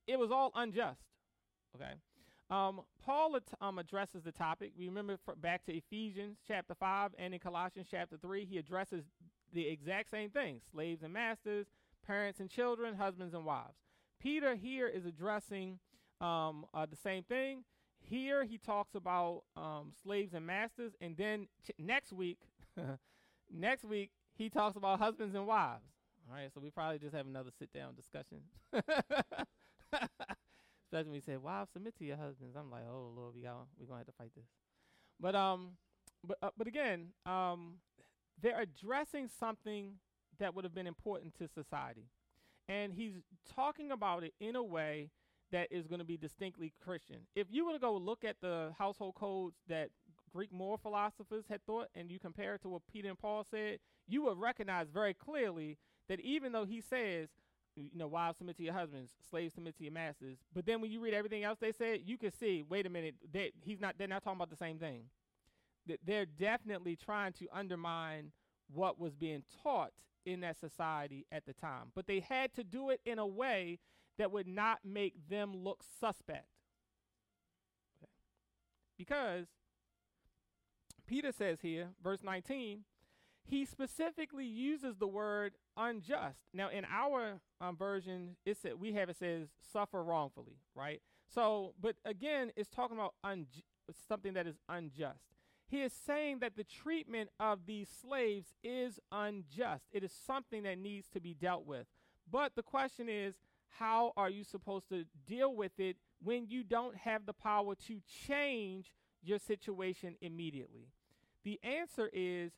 [0.07, 1.03] it was all unjust,
[1.77, 1.93] okay?
[2.51, 4.73] Um, Paul um, addresses the topic.
[4.79, 9.05] We remember back to Ephesians chapter 5 and in Colossians chapter 3, he addresses
[9.53, 11.67] the exact same thing slaves and masters,
[12.07, 13.84] parents and children, husbands and wives.
[14.25, 15.79] Peter here is addressing
[16.23, 17.63] um, uh, the same thing.
[18.01, 22.39] Here he talks about um, slaves and masters, and then ch- next week,
[23.53, 25.85] next week he talks about husbands and wives.
[26.27, 28.39] All right, so we probably just have another sit down discussion.
[29.93, 33.67] Especially when he said, "Wives, submit to your husbands." I'm like, "Oh Lord, we got
[33.79, 34.47] we gonna have to fight this."
[35.21, 35.73] But um,
[36.27, 37.75] but uh, but again, um,
[38.41, 39.97] they're addressing something
[40.39, 42.07] that would have been important to society,
[42.69, 43.15] and he's
[43.55, 45.11] talking about it in a way
[45.53, 47.19] that is going to be distinctly Christian.
[47.37, 49.91] If you were to go look at the household codes that
[50.33, 53.79] Greek moral philosophers had thought, and you compare it to what Peter and Paul said,
[54.09, 57.29] you would recognize very clearly that even though he says,
[57.77, 60.91] you know, wives submit to your husbands, slaves submit to your masters, but then when
[60.91, 63.97] you read everything else they said, you can see, wait a minute, they, he's not.
[63.99, 65.05] They're not talking about the same thing.
[66.07, 68.33] They're definitely trying to undermine
[68.73, 69.93] what was being taught
[70.27, 73.79] in that society at the time, but they had to do it in a way
[74.19, 76.47] that would not make them look suspect.
[77.99, 78.11] Okay.
[78.97, 79.47] Because
[81.07, 82.85] Peter says here, verse 19,
[83.47, 86.39] he specifically uses the word unjust.
[86.55, 91.03] Now, in our um, version, it said we have it says suffer wrongfully, right?
[91.35, 93.15] So, but again, it's talking about
[94.09, 95.19] something that is unjust.
[95.75, 99.83] He is saying that the treatment of these slaves is unjust.
[99.93, 101.89] It is something that needs to be dealt with.
[102.31, 103.35] But the question is,
[103.81, 108.01] how are you supposed to deal with it when you don't have the power to
[108.25, 110.93] change your situation immediately?
[111.43, 112.53] The answer is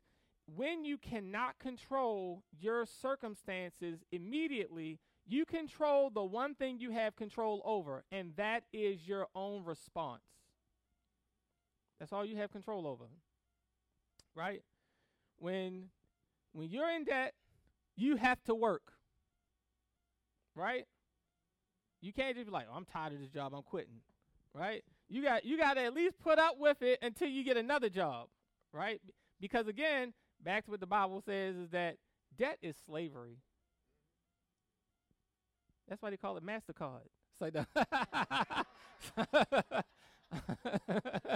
[0.55, 7.63] when you cannot control your circumstances immediately, you control the one thing you have control
[7.65, 10.36] over, and that is your own response.
[11.99, 13.05] That's all you have control over.
[14.35, 14.63] Right?
[15.39, 15.89] When
[16.53, 17.35] when you're in debt,
[17.97, 18.93] you have to work.
[20.55, 20.85] Right?
[22.01, 24.01] You can't just be like, oh, "I'm tired of this job, I'm quitting."
[24.55, 24.85] Right?
[25.09, 27.89] You got you got to at least put up with it until you get another
[27.89, 28.29] job,
[28.73, 29.01] right?
[29.41, 31.97] Because again, back to what the Bible says is that
[32.37, 33.39] debt is slavery.
[35.89, 37.07] That's why they call it MasterCard.
[37.33, 37.67] It's like the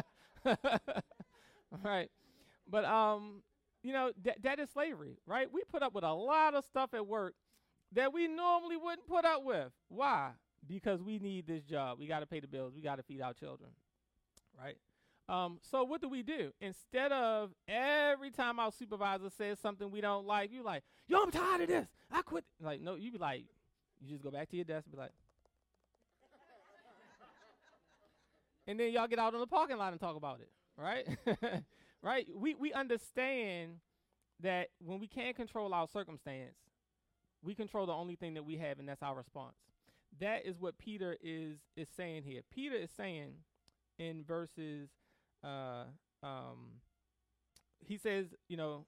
[1.85, 2.11] right.
[2.69, 3.43] But um,
[3.83, 5.49] you know, that that is slavery, right?
[5.53, 7.35] We put up with a lot of stuff at work
[7.93, 9.73] that we normally wouldn't put up with.
[9.89, 10.31] Why?
[10.67, 11.99] Because we need this job.
[11.99, 12.73] We got to pay the bills.
[12.75, 13.71] We got to feed our children,
[14.59, 14.77] right?
[15.29, 16.53] Um, so what do we do?
[16.61, 21.31] Instead of every time our supervisor says something we don't like, you like, yo, I'm
[21.31, 21.87] tired of this.
[22.11, 22.45] I quit.
[22.61, 23.45] Like, no, you be like,
[24.01, 25.13] you just go back to your desk and be like,
[28.71, 31.07] and then y'all get out on the parking lot and talk about it, right?
[32.03, 32.27] right?
[32.35, 33.79] We we understand
[34.43, 36.55] that when we can't control our circumstance,
[37.43, 39.57] we control the only thing that we have, and that's our response.
[40.21, 42.43] That is what Peter is is saying here.
[42.51, 43.33] Peter is saying
[43.99, 44.89] in verses,
[45.43, 45.85] uh,
[46.23, 46.81] um,
[47.85, 48.87] he says, you know,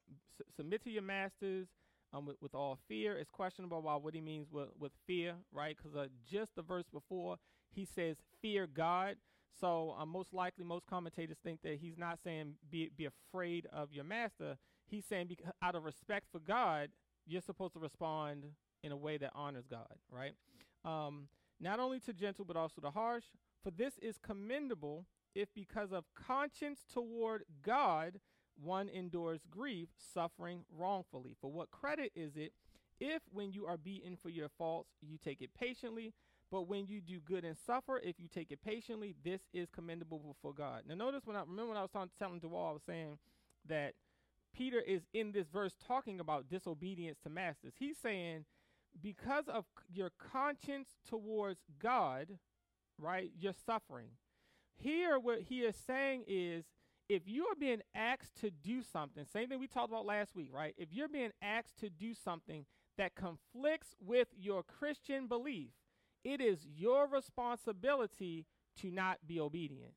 [0.56, 1.66] submit to your masters
[2.12, 3.16] um, with, with all fear.
[3.16, 5.76] It's questionable about what he means with, with fear, right?
[5.76, 7.36] Because uh, just the verse before,
[7.70, 9.16] he says, fear God.
[9.60, 13.92] So uh, most likely, most commentators think that he's not saying be, be afraid of
[13.92, 14.56] your master.
[14.86, 16.88] He's saying out of respect for God,
[17.26, 18.44] you're supposed to respond
[18.82, 20.32] in a way that honors God, right?
[20.84, 21.28] Um,
[21.60, 23.24] not only to gentle, but also to harsh.
[23.62, 28.20] For this is commendable if because of conscience toward God
[28.60, 31.36] one endures grief, suffering wrongfully.
[31.40, 32.52] For what credit is it
[33.00, 36.12] if, when you are beaten for your faults, you take it patiently?
[36.52, 40.18] But when you do good and suffer, if you take it patiently, this is commendable
[40.18, 40.82] before God.
[40.86, 43.16] Now, notice when I remember when I was talking, telling Dewall, I was saying
[43.66, 43.94] that
[44.54, 47.72] Peter is in this verse talking about disobedience to masters.
[47.78, 48.44] He's saying,
[49.02, 52.38] because of your conscience towards God,
[52.98, 54.10] right, you're suffering.
[54.76, 56.66] Here, what he is saying is
[57.08, 60.50] if you are being asked to do something, same thing we talked about last week,
[60.52, 60.74] right?
[60.76, 62.66] If you're being asked to do something
[62.98, 65.70] that conflicts with your Christian belief,
[66.24, 68.46] it is your responsibility
[68.80, 69.92] to not be obedient.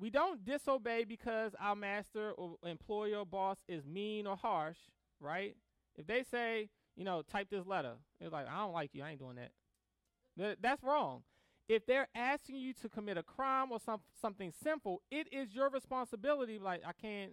[0.00, 4.78] We don't disobey because our master or employer or boss is mean or harsh,
[5.20, 5.56] right?
[5.96, 9.10] If they say, you know, type this letter, it's like, I don't like you, I
[9.10, 10.58] ain't doing that.
[10.62, 11.22] That's wrong
[11.68, 15.68] if they're asking you to commit a crime or some something simple, it is your
[15.68, 16.58] responsibility.
[16.58, 17.32] Like I can't.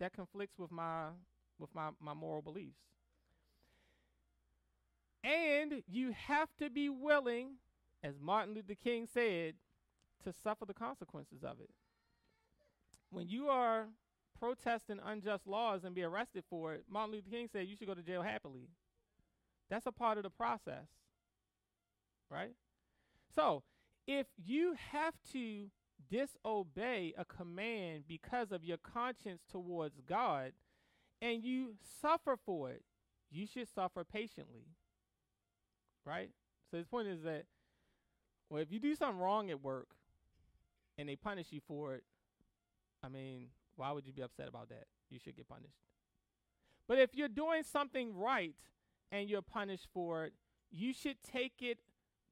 [0.00, 1.06] That conflicts with my
[1.58, 2.80] with my my moral beliefs.
[5.24, 7.54] And you have to be willing,
[8.02, 9.54] as Martin Luther King said,
[10.22, 11.70] to suffer the consequences of it.
[13.10, 13.86] When you are
[14.38, 17.94] protesting unjust laws and be arrested for it, Martin Luther King said you should go
[17.94, 18.68] to jail happily.
[19.70, 20.88] That's a part of the process.
[22.30, 22.52] Right?
[23.34, 23.62] So,
[24.06, 25.70] if you have to
[26.10, 30.52] disobey a command because of your conscience towards God
[31.22, 32.82] and you suffer for it,
[33.30, 34.66] you should suffer patiently.
[36.04, 36.30] Right?
[36.70, 37.44] So, his point is that,
[38.50, 39.88] well, if you do something wrong at work
[40.98, 42.04] and they punish you for it,
[43.02, 44.84] I mean, why would you be upset about that?
[45.10, 45.78] You should get punished.
[46.86, 48.56] But if you're doing something right
[49.10, 50.32] and you're punished for it,
[50.70, 51.78] you should take it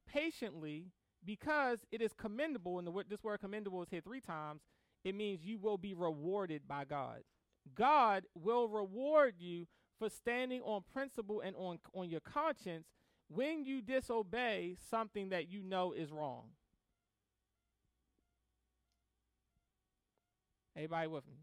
[0.07, 0.87] patiently
[1.25, 4.63] because it is commendable, and the this word commendable is here three times,
[5.05, 7.21] it means you will be rewarded by God.
[7.75, 9.67] God will reward you
[9.99, 12.89] for standing on principle and on, on your conscience
[13.35, 16.45] when you disobey something that you know is wrong.
[20.77, 21.37] Anybody with me?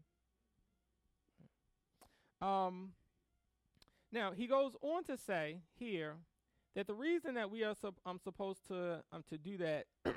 [2.40, 2.92] Um,
[4.12, 6.16] now, he goes on to say here
[6.74, 9.86] that the reason that we are sup- I'm supposed to um to do that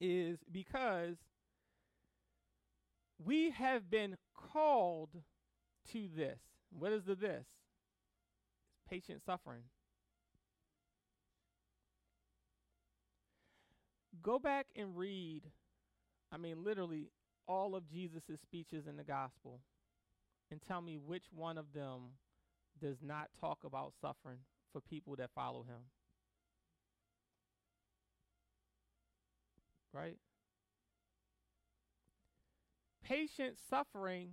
[0.00, 1.16] is because
[3.18, 5.22] We have been called
[5.92, 6.40] to this.
[6.70, 7.46] What is the this?
[8.88, 9.64] Patient suffering.
[14.22, 15.42] Go back and read,
[16.30, 17.10] I mean, literally
[17.48, 19.60] all of Jesus' speeches in the gospel
[20.50, 22.12] and tell me which one of them
[22.80, 24.38] does not talk about suffering
[24.72, 25.82] for people that follow him.
[29.92, 30.16] Right?
[33.04, 34.30] Patient suffering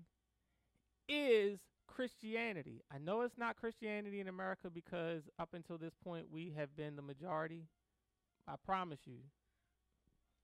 [1.07, 2.81] is Christianity.
[2.93, 6.95] I know it's not Christianity in America because up until this point we have been
[6.95, 7.65] the majority.
[8.47, 9.17] I promise you,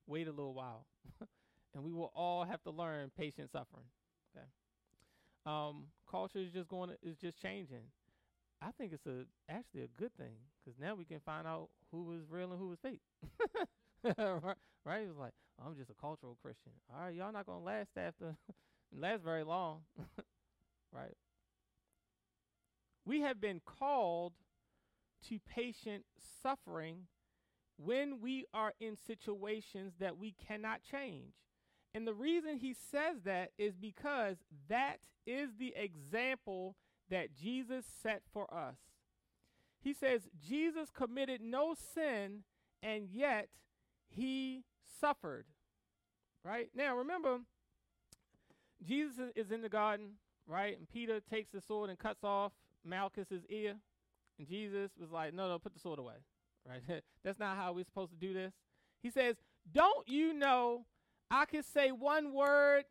[0.06, 0.86] wait a little while.
[1.74, 3.86] and we will all have to learn patient suffering.
[4.36, 4.46] Okay.
[5.44, 7.84] Um, culture is just going to, is just changing.
[8.62, 10.34] I think it's a actually a good thing
[10.64, 13.00] because now we can find out who was real and who was fake.
[14.84, 15.02] right?
[15.02, 15.34] It was like,
[15.64, 16.72] I'm just a cultural Christian.
[16.92, 18.36] All right, y'all not gonna last after
[18.96, 19.80] last very long.
[20.92, 21.14] right?
[23.04, 24.32] We have been called
[25.28, 26.04] to patient
[26.42, 27.06] suffering
[27.76, 31.34] when we are in situations that we cannot change.
[31.94, 34.36] And the reason he says that is because
[34.68, 36.76] that is the example
[37.10, 38.76] that Jesus set for us.
[39.80, 42.42] He says Jesus committed no sin
[42.82, 43.48] and yet
[44.08, 44.64] he
[45.00, 45.46] suffered.
[46.44, 46.68] Right?
[46.74, 47.38] Now remember,
[48.86, 50.12] Jesus is in the garden,
[50.46, 50.76] right?
[50.76, 52.52] And Peter takes the sword and cuts off
[52.84, 53.76] Malchus's ear.
[54.38, 56.14] And Jesus was like, no, no, put the sword away.
[56.68, 57.02] Right?
[57.24, 58.52] That's not how we're supposed to do this.
[59.02, 59.36] He says,
[59.70, 60.86] Don't you know
[61.30, 62.84] I could say one word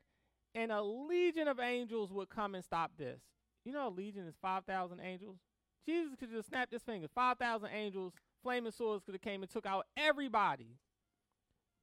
[0.54, 3.22] and a legion of angels would come and stop this?
[3.64, 5.38] You know, a legion is 5,000 angels.
[5.86, 7.10] Jesus could just snap his fingers.
[7.14, 8.14] 5,000 angels,
[8.44, 10.78] flaming swords could have came and took out everybody.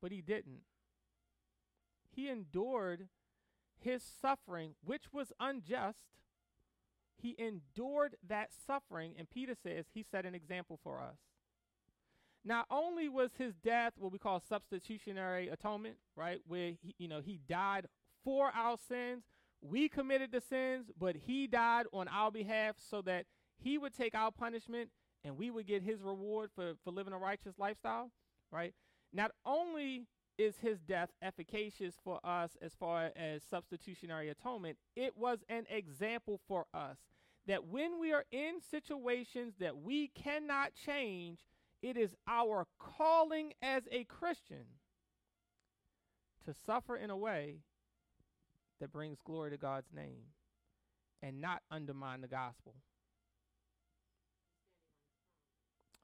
[0.00, 0.60] But he didn't.
[2.10, 3.08] He endured
[3.80, 5.98] his suffering, which was unjust.
[7.16, 11.18] He endured that suffering, and Peter says he set an example for us.
[12.44, 17.20] Not only was his death what we call substitutionary atonement, right, where he, you know
[17.20, 17.86] he died
[18.24, 19.24] for our sins,
[19.60, 23.26] we committed the sins, but he died on our behalf so that
[23.62, 24.90] he would take our punishment
[25.24, 28.10] and we would get his reward for, for living a righteous lifestyle,
[28.50, 28.74] right?
[29.12, 35.38] Not only is his death efficacious for us as far as substitutionary atonement, it was
[35.48, 36.96] an example for us
[37.46, 41.40] that when we are in situations that we cannot change,
[41.82, 44.64] it is our calling as a Christian
[46.44, 47.56] to suffer in a way
[48.80, 50.24] that brings glory to God's name
[51.22, 52.74] and not undermine the gospel.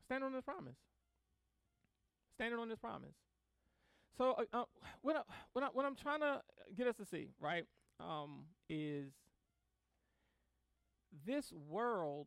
[0.04, 0.76] Stand on this promise.
[2.34, 3.14] Standing on this promise.
[4.16, 4.64] So, uh, uh,
[5.02, 5.20] what, I,
[5.52, 6.40] what, I, what I'm trying to
[6.76, 7.64] get us to see, right,
[8.00, 9.12] um, is
[11.26, 12.26] this world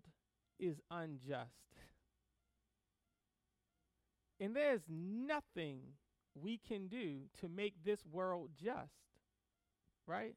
[0.60, 1.50] is unjust.
[4.42, 5.82] And there's nothing
[6.36, 8.94] we can do to make this world just
[10.08, 10.36] right?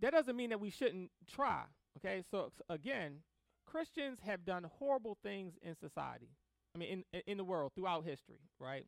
[0.00, 1.64] That doesn't mean that we shouldn't try,
[1.98, 2.22] okay?
[2.30, 3.20] So, again,
[3.66, 6.30] Christians have done horrible things in society.
[6.74, 8.86] I mean, in in the world throughout history, right?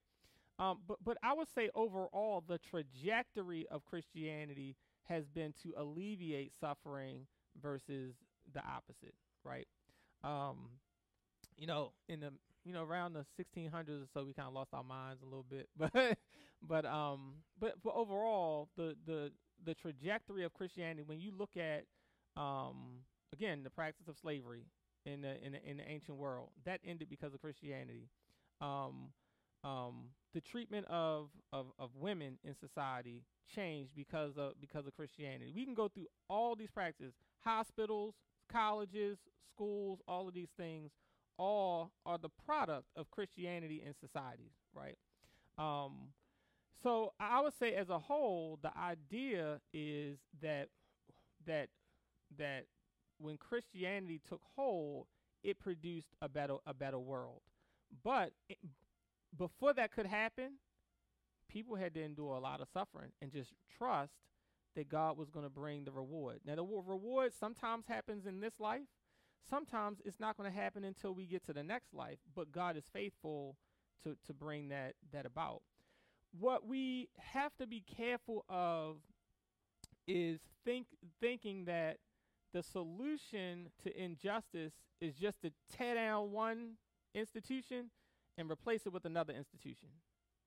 [0.58, 6.52] Um, but but I would say overall, the trajectory of Christianity has been to alleviate
[6.60, 7.26] suffering
[7.60, 8.14] versus
[8.54, 9.14] the opposite,
[9.44, 9.68] right?
[10.24, 10.70] Um,
[11.56, 12.32] you know, in the
[12.66, 15.46] you know around the 1600s or so, we kind of lost our minds a little
[15.48, 16.18] bit, but
[16.66, 19.30] but um, but but overall, the the
[19.64, 21.84] the trajectory of Christianity, when you look at,
[22.36, 23.00] um,
[23.32, 24.66] again, the practice of slavery
[25.04, 28.10] in the, in the, in the ancient world, that ended because of Christianity.
[28.60, 29.08] Um,
[29.64, 35.52] um, the treatment of, of, of women in society changed because of because of Christianity.
[35.54, 38.14] We can go through all these practices, hospitals,
[38.50, 39.18] colleges,
[39.52, 40.90] schools, all of these things,
[41.39, 44.97] all are the product of Christianity in societies, right?
[45.59, 46.12] Um,
[46.82, 50.68] so I would say, as a whole, the idea is that
[51.47, 51.68] that
[52.39, 52.66] that
[53.18, 55.07] when Christianity took hold,
[55.43, 57.41] it produced a better a better world.
[58.03, 58.59] But it,
[59.37, 60.55] before that could happen,
[61.49, 64.12] people had to endure a lot of suffering and just trust
[64.74, 66.41] that God was going to bring the reward.
[66.45, 68.82] Now, the reward sometimes happens in this life.
[69.49, 72.18] Sometimes it's not going to happen until we get to the next life.
[72.34, 73.57] But God is faithful
[74.05, 75.62] to to bring that that about
[76.39, 78.97] what we have to be careful of
[80.07, 80.87] is think
[81.20, 81.99] thinking that
[82.53, 86.72] the solution to injustice is just to tear down one
[87.14, 87.91] institution
[88.37, 89.89] and replace it with another institution,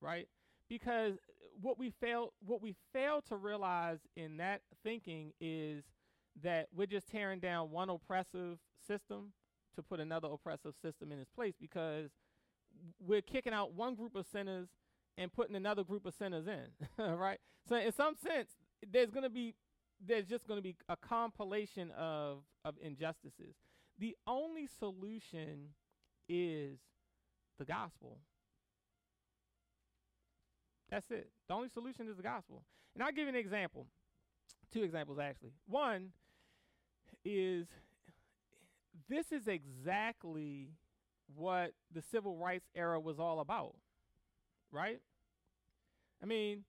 [0.01, 0.27] right?
[0.69, 1.17] because
[1.59, 5.83] what we fail what we fail to realize in that thinking is
[6.41, 8.59] that we're just tearing down one oppressive
[8.89, 9.33] system
[9.75, 12.09] to put another oppressive system in its place because
[12.99, 14.67] we're kicking out one group of sinners
[15.17, 16.67] and putting another group of sinners in,
[17.17, 17.39] right?
[17.67, 18.49] So in some sense,
[18.91, 19.55] there's going to be
[20.05, 23.55] there's just going to be a compilation of of injustices.
[23.99, 25.69] The only solution
[26.27, 26.79] is
[27.57, 28.19] the gospel.
[30.89, 31.29] That's it.
[31.47, 32.63] The only solution is the gospel.
[32.95, 33.87] And I'll give you an example.
[34.73, 35.51] Two examples actually.
[35.67, 36.09] One
[37.25, 37.67] is
[39.09, 40.69] this is exactly
[41.35, 43.75] what the civil rights era was all about.
[44.71, 44.99] Right?
[46.21, 46.63] I mean,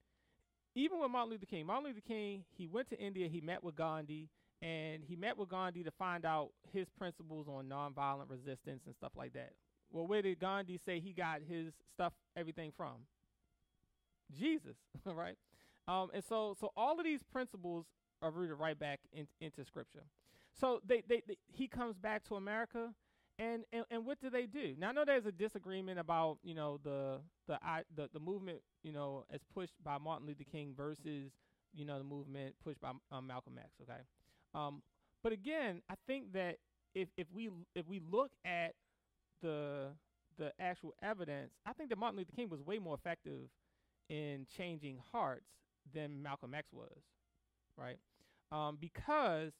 [0.74, 3.76] even with Martin Luther King, Martin Luther King, he went to India, he met with
[3.76, 4.28] Gandhi,
[4.62, 9.12] and he met with Gandhi to find out his principles on nonviolent resistance and stuff
[9.16, 9.52] like that.
[9.90, 13.06] Well, where did Gandhi say he got his stuff, everything from?
[14.38, 15.36] Jesus, right?
[15.88, 17.86] Um, and so, so all of these principles
[18.22, 20.04] are rooted right back in, into Scripture.
[20.58, 22.92] So they, they, they, he comes back to America,
[23.38, 24.74] and, and and what do they do?
[24.78, 28.58] Now I know there's a disagreement about you know the the I, the the movement
[28.82, 31.32] you know as pushed by Martin Luther King versus
[31.72, 33.70] you know the movement pushed by um, Malcolm X.
[33.82, 34.00] Okay,
[34.54, 34.82] um,
[35.22, 36.56] but again, I think that
[36.94, 38.74] if if we if we look at
[39.42, 39.88] the
[40.38, 43.48] the actual evidence, I think that Martin Luther King was way more effective
[44.08, 45.46] in changing hearts
[45.94, 46.98] than Malcolm X was,
[47.76, 47.98] right?
[48.52, 49.52] Um, because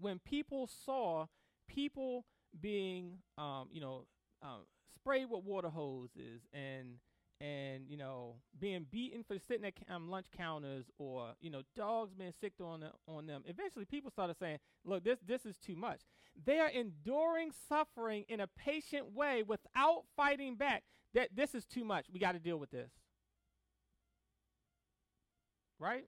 [0.00, 1.26] when people saw
[1.68, 2.24] people
[2.60, 4.06] being, um, you know,
[4.42, 4.62] um,
[4.94, 6.96] sprayed with water hoses and
[7.42, 12.12] and you know being beaten for sitting at um, lunch counters or you know dogs
[12.12, 15.76] being sicked on the, on them eventually people started saying look this this is too
[15.76, 16.00] much.
[16.44, 20.84] They are enduring suffering in a patient way without fighting back
[21.14, 22.06] that this is too much.
[22.12, 22.90] We got to deal with this.
[25.78, 26.04] Right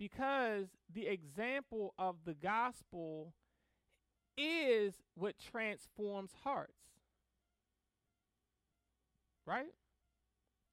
[0.00, 3.34] because the example of the gospel
[4.38, 6.72] is what transforms hearts.
[9.46, 9.74] Right?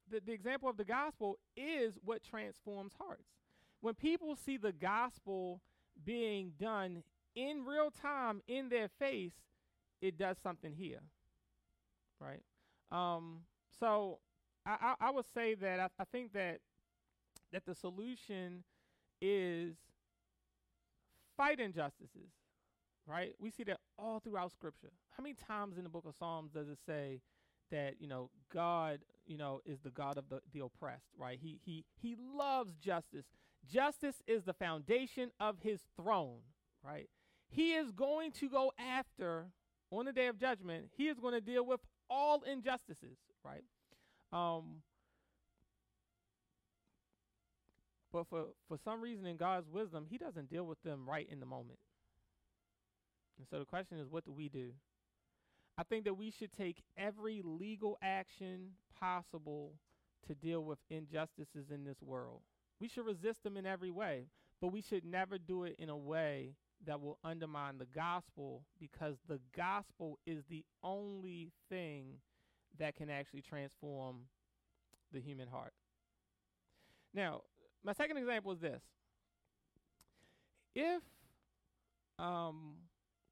[0.10, 3.28] The, the example of the gospel is what transforms hearts.
[3.82, 5.62] When people see the gospel
[6.06, 7.04] being done
[7.36, 9.34] in real time in their face,
[10.02, 11.02] it does something here.
[12.22, 12.44] Right?
[12.94, 13.42] Um,
[13.78, 14.20] so
[14.66, 16.60] I, I, I would say that I, I think that
[17.52, 18.64] that the solution
[19.22, 19.76] is
[21.36, 22.32] fight injustices,
[23.06, 23.34] right?
[23.40, 24.92] We see that all throughout Scripture.
[25.16, 27.22] How many times in the book of Psalms does it say
[27.72, 31.40] that you know God, you know, is the God of the, the oppressed, right?
[31.42, 33.26] He he he loves justice.
[33.70, 36.40] Justice is the foundation of His throne,
[36.84, 37.10] right?
[37.50, 39.48] He is going to go after
[39.92, 40.86] on the day of judgment.
[40.96, 43.64] He is going to deal with all injustices, right?
[44.32, 44.82] Um,
[48.12, 51.40] But for, for some reason, in God's wisdom, He doesn't deal with them right in
[51.40, 51.80] the moment.
[53.38, 54.72] And so the question is, what do we do?
[55.78, 59.74] I think that we should take every legal action possible
[60.28, 62.42] to deal with injustices in this world.
[62.80, 64.26] We should resist them in every way,
[64.60, 66.56] but we should never do it in a way
[66.86, 72.06] that will undermine the gospel because the gospel is the only thing
[72.80, 74.18] that can actually transform
[75.12, 75.74] the human heart.
[77.14, 77.42] Now,
[77.84, 78.82] my second example is this.
[80.76, 81.02] If
[82.20, 82.76] um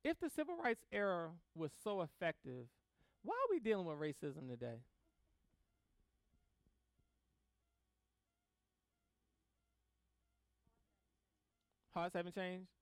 [0.03, 2.67] if the civil rights era was so effective,
[3.23, 4.77] why are we dealing with racism today?
[11.93, 12.74] Hearts haven't changed?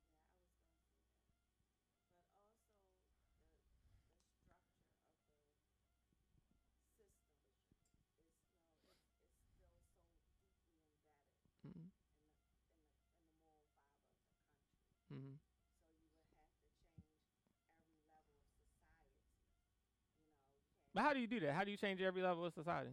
[20.93, 21.53] But how do you do that?
[21.53, 22.91] How do you change every level of society?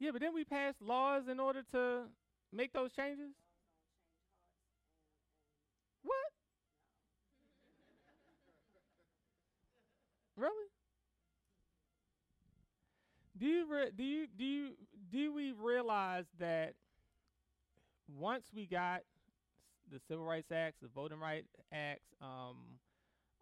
[0.00, 2.04] Yeah, but then we pass laws in order to
[2.52, 3.34] make those changes.
[6.02, 6.32] What?
[10.36, 10.66] really?
[13.38, 14.70] Do you re- do you do you
[15.10, 16.74] do we realize that
[18.18, 19.02] once we got
[19.92, 22.56] the Civil Rights Acts, the Voting Rights Acts, um,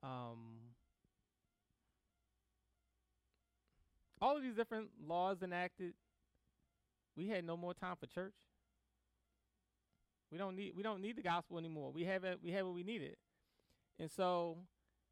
[0.03, 0.39] um,
[4.21, 5.95] all of these different laws enacted,
[7.19, 8.33] we had no more time for church.
[10.31, 11.91] We don't need we don't need the gospel anymore.
[11.91, 13.17] We have it we have what we needed.
[13.99, 14.59] And so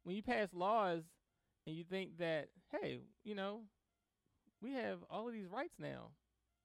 [0.03, 1.03] when you pass laws
[1.65, 3.63] and you think that, hey, you know,
[4.61, 6.11] we have all of these rights now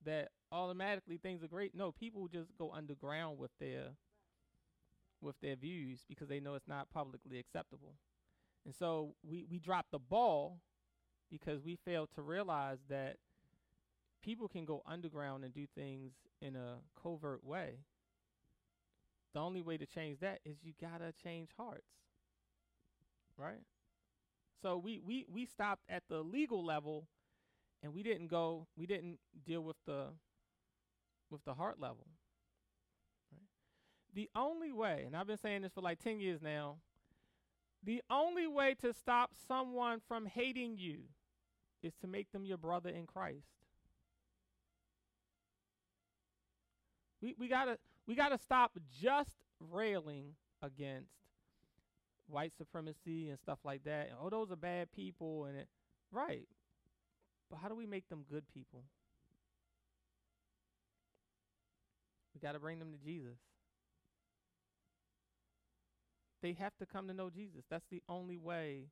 [0.04, 1.74] that automatically things are great.
[1.74, 3.88] No, people just go underground with their
[5.20, 7.94] with their views because they know it's not publicly acceptable.
[8.64, 10.60] And so we, we drop the ball
[11.30, 13.16] because we fail to realize that
[14.22, 17.78] people can go underground and do things in a covert way.
[19.34, 21.90] The only way to change that is you gotta change hearts.
[23.36, 23.62] Right?
[24.60, 27.08] So we, we, we stopped at the legal level
[27.82, 30.08] and we didn't go we didn't deal with the
[31.30, 32.06] with the heart level.
[33.32, 33.42] Right?
[34.14, 36.76] The only way, and I've been saying this for like 10 years now,
[37.82, 40.98] the only way to stop someone from hating you
[41.82, 43.48] is to make them your brother in Christ.
[47.22, 49.36] We we gotta we gotta stop just
[49.70, 51.08] railing against
[52.28, 54.08] white supremacy and stuff like that.
[54.08, 55.68] And, oh, those are bad people, and it,
[56.10, 56.48] right.
[57.50, 58.82] But how do we make them good people?
[62.34, 63.36] We got to bring them to Jesus.
[66.40, 67.64] They have to come to know Jesus.
[67.70, 68.86] That's the only way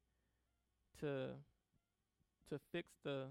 [1.00, 1.30] to
[2.50, 3.26] to fix the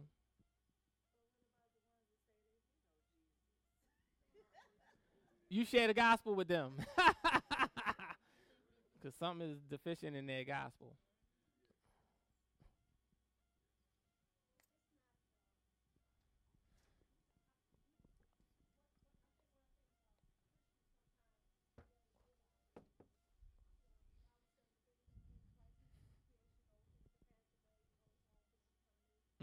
[5.50, 6.74] You share the gospel with them.
[9.02, 10.94] Cuz something is deficient in their gospel.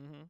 [0.01, 0.25] Mm-hmm.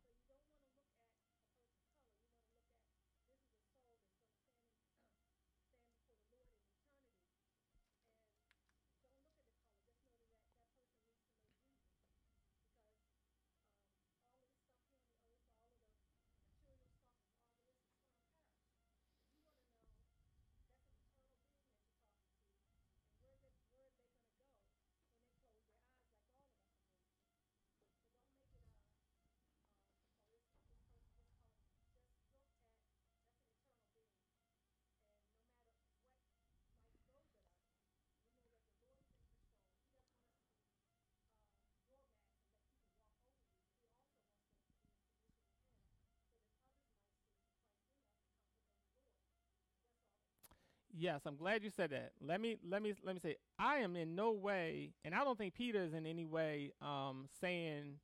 [50.98, 52.12] Yes, I'm glad you said that.
[52.26, 55.36] Let me let me let me say I am in no way, and I don't
[55.36, 57.96] think Peter is in any way um, saying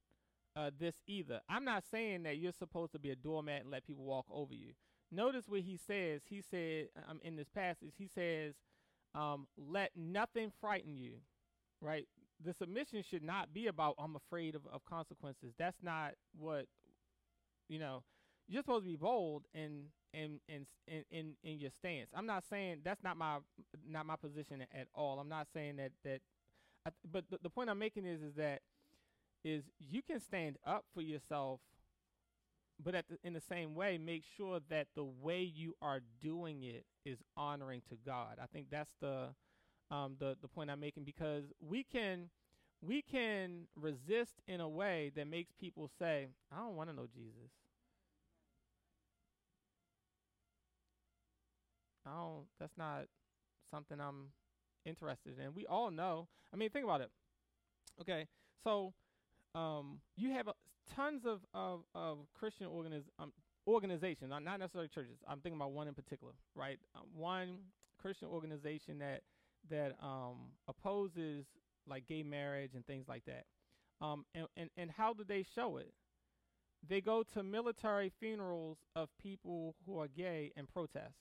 [0.57, 1.41] uh, this either.
[1.49, 4.53] I'm not saying that you're supposed to be a doormat and let people walk over
[4.53, 4.73] you.
[5.11, 6.23] Notice what he says.
[6.29, 8.55] He said um, in this passage, he says,
[9.15, 11.15] um, "Let nothing frighten you."
[11.81, 12.07] Right.
[12.45, 15.55] The submission should not be about I'm afraid of, of consequences.
[15.59, 16.67] That's not what
[17.71, 18.03] you know.
[18.49, 22.11] You're supposed to be bold and in in in in, your stance.
[22.15, 23.39] I'm not saying that's not my
[23.89, 25.19] not my position at all.
[25.19, 26.21] I'm not saying that that,
[27.11, 28.61] but the, the point I'm making is is that
[29.45, 31.61] is you can stand up for yourself,
[32.83, 36.63] but at the, in the same way, make sure that the way you are doing
[36.63, 38.39] it is honoring to God.
[38.41, 39.29] I think that's the
[39.91, 42.29] um, the the point I'm making because we can
[42.81, 47.07] we can resist in a way that makes people say, "I don't want to know
[47.15, 47.51] Jesus."
[52.07, 52.45] I don't.
[52.59, 53.07] That's not
[53.71, 54.29] something I'm
[54.85, 55.55] interested in.
[55.55, 56.29] We all know.
[56.53, 57.11] I mean, think about it.
[58.01, 58.27] Okay,
[58.65, 58.93] so
[59.55, 60.53] um, you have uh,
[60.95, 63.33] tons of of, of Christian organiz- um,
[63.67, 65.19] organizations, not, necessarily churches.
[65.29, 66.79] I'm thinking about one in particular, right?
[66.95, 67.59] Um, one
[68.01, 69.23] Christian organization that
[69.71, 71.47] that um, opposes
[71.87, 73.45] like gay marriage and things like that.
[74.01, 75.93] Um, and, and, and how do they show it?
[76.89, 81.15] They go to military funerals of people who are gay and protest.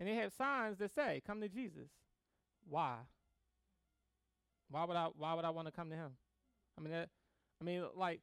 [0.00, 1.90] And they have signs that say, "Come to Jesus."
[2.66, 2.96] Why?
[4.70, 5.08] Why would I?
[5.16, 6.16] Why would I want to come to Him?
[6.78, 7.10] I mean, that,
[7.60, 8.22] I mean, like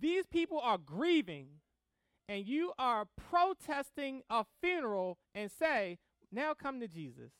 [0.00, 1.60] these people are grieving,
[2.26, 5.98] and you are protesting a funeral and say,
[6.32, 7.32] "Now come to Jesus."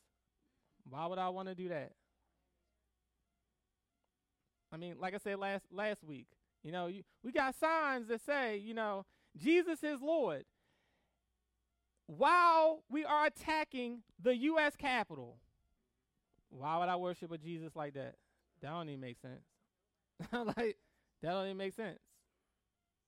[0.88, 1.92] Why would I want to do that?
[4.72, 6.26] I mean, like I said last last week,
[6.62, 9.04] you know, you, we got signs that say, you know,
[9.36, 10.44] Jesus is Lord
[12.16, 14.74] while we are attacking the U.S.
[14.76, 15.36] Capitol.
[16.48, 18.16] Why would I worship a Jesus like that?
[18.60, 19.44] That don't even make sense.
[20.56, 20.76] like
[21.22, 22.00] that don't even make sense,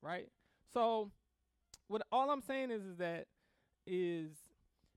[0.01, 0.29] right?
[0.73, 1.11] So,
[1.89, 3.27] what all I'm saying is is that
[3.87, 4.31] is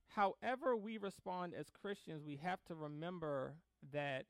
[0.10, 3.56] however we respond as Christians, we have to remember
[3.92, 4.26] that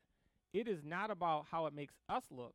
[0.54, 2.54] it is not about how it makes us look,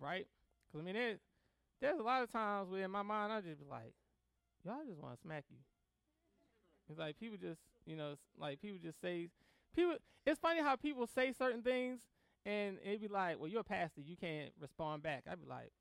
[0.00, 0.26] right?
[0.66, 1.20] Because I mean, it,
[1.80, 3.92] there's a lot of times where in my mind I just be like,
[4.64, 5.58] y'all just want to smack you.
[6.88, 9.28] It's like people just, you know, like people just say,
[9.74, 9.94] people.
[10.24, 12.00] It's funny how people say certain things,
[12.46, 15.24] and it'd be like, well, you're a pastor, you can't respond back.
[15.30, 15.72] I'd be like.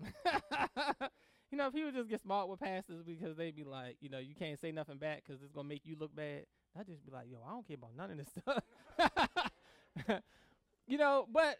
[1.50, 4.34] you know, people just get smart with pastors because they be like, you know, you
[4.34, 6.44] can't say nothing back because it's gonna make you look bad.
[6.78, 10.20] I just be like, yo, I don't care about none of this stuff.
[10.86, 11.58] you know, but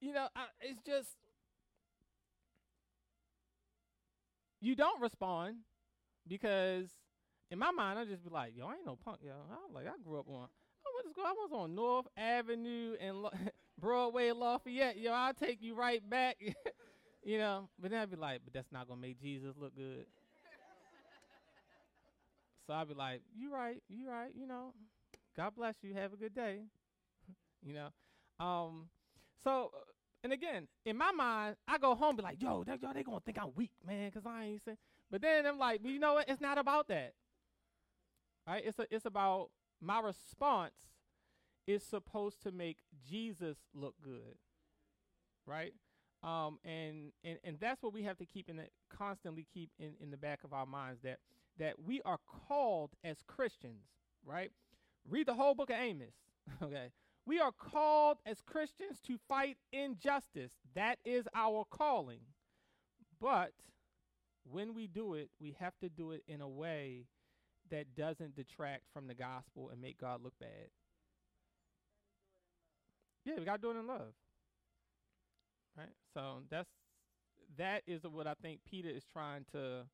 [0.00, 1.08] you know, I, it's just
[4.62, 5.56] you don't respond
[6.26, 6.88] because
[7.50, 9.32] in my mind I just be like, yo, I ain't no punk, yo.
[9.32, 11.24] I was like I grew up on I went to school.
[11.26, 13.30] I was on North Avenue and Lo-
[13.80, 14.98] Broadway, Lafayette.
[14.98, 16.36] Yo, I'll take you right back.
[17.24, 20.06] you know, but then I'd be like, but that's not gonna make Jesus look good.
[22.66, 24.30] so I'd be like, you right, you right.
[24.34, 24.72] You know,
[25.36, 25.94] God bless you.
[25.94, 26.60] Have a good day.
[27.62, 27.88] you know,
[28.44, 28.88] um,
[29.44, 29.70] so
[30.22, 33.20] and again, in my mind, I go home be like, yo, they, yo, they gonna
[33.20, 34.78] think I'm weak, man, because I ain't saying.
[35.10, 36.28] But then I'm like, well, you know what?
[36.28, 37.14] It's not about that.
[38.46, 38.62] Right?
[38.64, 39.50] It's a, it's about
[39.80, 40.74] my response
[41.66, 44.36] is supposed to make Jesus look good.
[45.46, 45.74] Right?
[46.22, 49.94] Um, and, and and that's what we have to keep in it constantly keep in,
[50.00, 51.18] in the back of our minds that
[51.58, 52.18] that we are
[52.48, 53.86] called as Christians,
[54.24, 54.52] right?
[55.08, 56.14] Read the whole book of Amos.
[56.62, 56.90] okay.
[57.24, 60.52] We are called as Christians to fight injustice.
[60.74, 62.20] That is our calling.
[63.20, 63.52] But
[64.50, 67.06] when we do it, we have to do it in a way
[67.70, 70.68] that doesn't detract from the gospel and make God look bad.
[73.24, 74.14] Yeah, we got to do it in love.
[75.76, 75.88] Right?
[76.12, 76.68] So that's
[77.56, 79.84] that is what I think Peter is trying to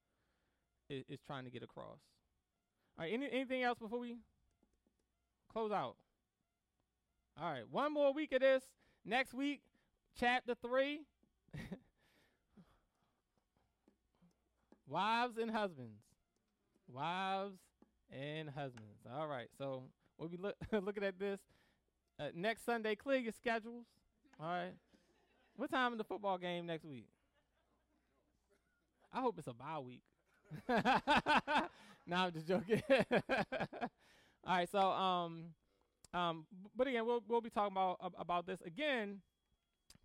[0.89, 1.99] is, trying to get across.
[2.99, 4.17] All right, any, anything else before we
[5.53, 5.97] close out?
[7.41, 8.65] All right, one more week of this.
[9.05, 9.61] Next week,
[10.19, 11.03] chapter three.
[14.89, 16.03] Wives and husbands.
[16.93, 17.59] Wives
[18.11, 19.07] and husbands.
[19.15, 19.85] All right, so
[20.19, 21.39] we'll be look, looking at this
[22.19, 22.97] uh, next Sunday.
[22.97, 23.85] Clear your schedules.
[24.41, 24.73] All right.
[25.55, 27.07] What time is the football game next week?
[29.13, 30.03] I hope it's a bye week.
[30.69, 32.83] no, I'm just joking.
[32.91, 35.45] All right, so um,
[36.15, 36.47] um,
[36.77, 39.21] but again, we'll we'll be talking about about this again.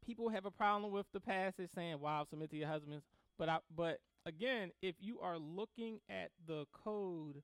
[0.05, 3.05] People have a problem with the passage saying, "wives submit to your husbands."
[3.37, 7.41] But I, but again, if you are looking at the code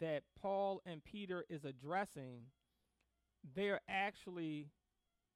[0.00, 2.42] that Paul and Peter is addressing,
[3.54, 4.68] they're actually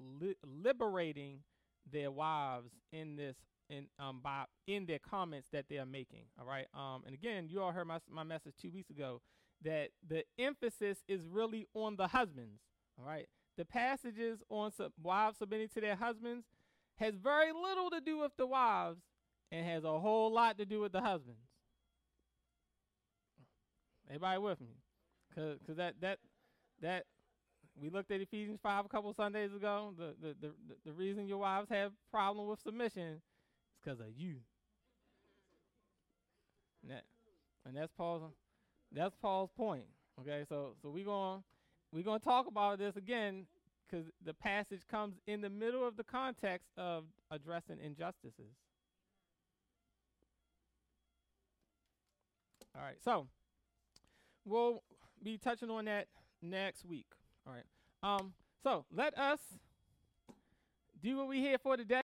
[0.00, 1.40] li- liberating
[1.90, 3.36] their wives in this
[3.70, 6.24] in um by in their comments that they are making.
[6.40, 6.66] All right.
[6.74, 9.20] Um, and again, you all heard my my message two weeks ago
[9.62, 12.60] that the emphasis is really on the husbands.
[12.98, 13.26] All right.
[13.56, 16.46] The passages on sub- wives submitting to their husbands
[16.96, 19.00] has very little to do with the wives
[19.50, 21.40] and has a whole lot to do with the husbands.
[24.08, 24.76] Everybody with me?
[25.34, 26.18] Cause, cause that that
[26.80, 27.04] that
[27.78, 29.92] we looked at Ephesians five a couple Sundays ago.
[29.98, 30.52] The the the,
[30.86, 33.20] the reason your wives have problem with submission is
[33.82, 34.36] because of you.
[36.82, 37.04] And, that,
[37.66, 38.22] and that's Paul's
[38.96, 39.84] that's Paul's point.
[40.20, 41.42] Okay, so so we're going
[41.92, 43.46] we're going to talk about this again
[43.88, 48.56] because the passage comes in the middle of the context of addressing injustices.
[52.74, 53.28] All right, so
[54.44, 54.82] we'll
[55.22, 56.08] be touching on that
[56.42, 57.06] next week.
[57.46, 57.64] All right.
[58.02, 58.32] Um.
[58.62, 59.38] So let us
[61.02, 61.94] do what we here for today.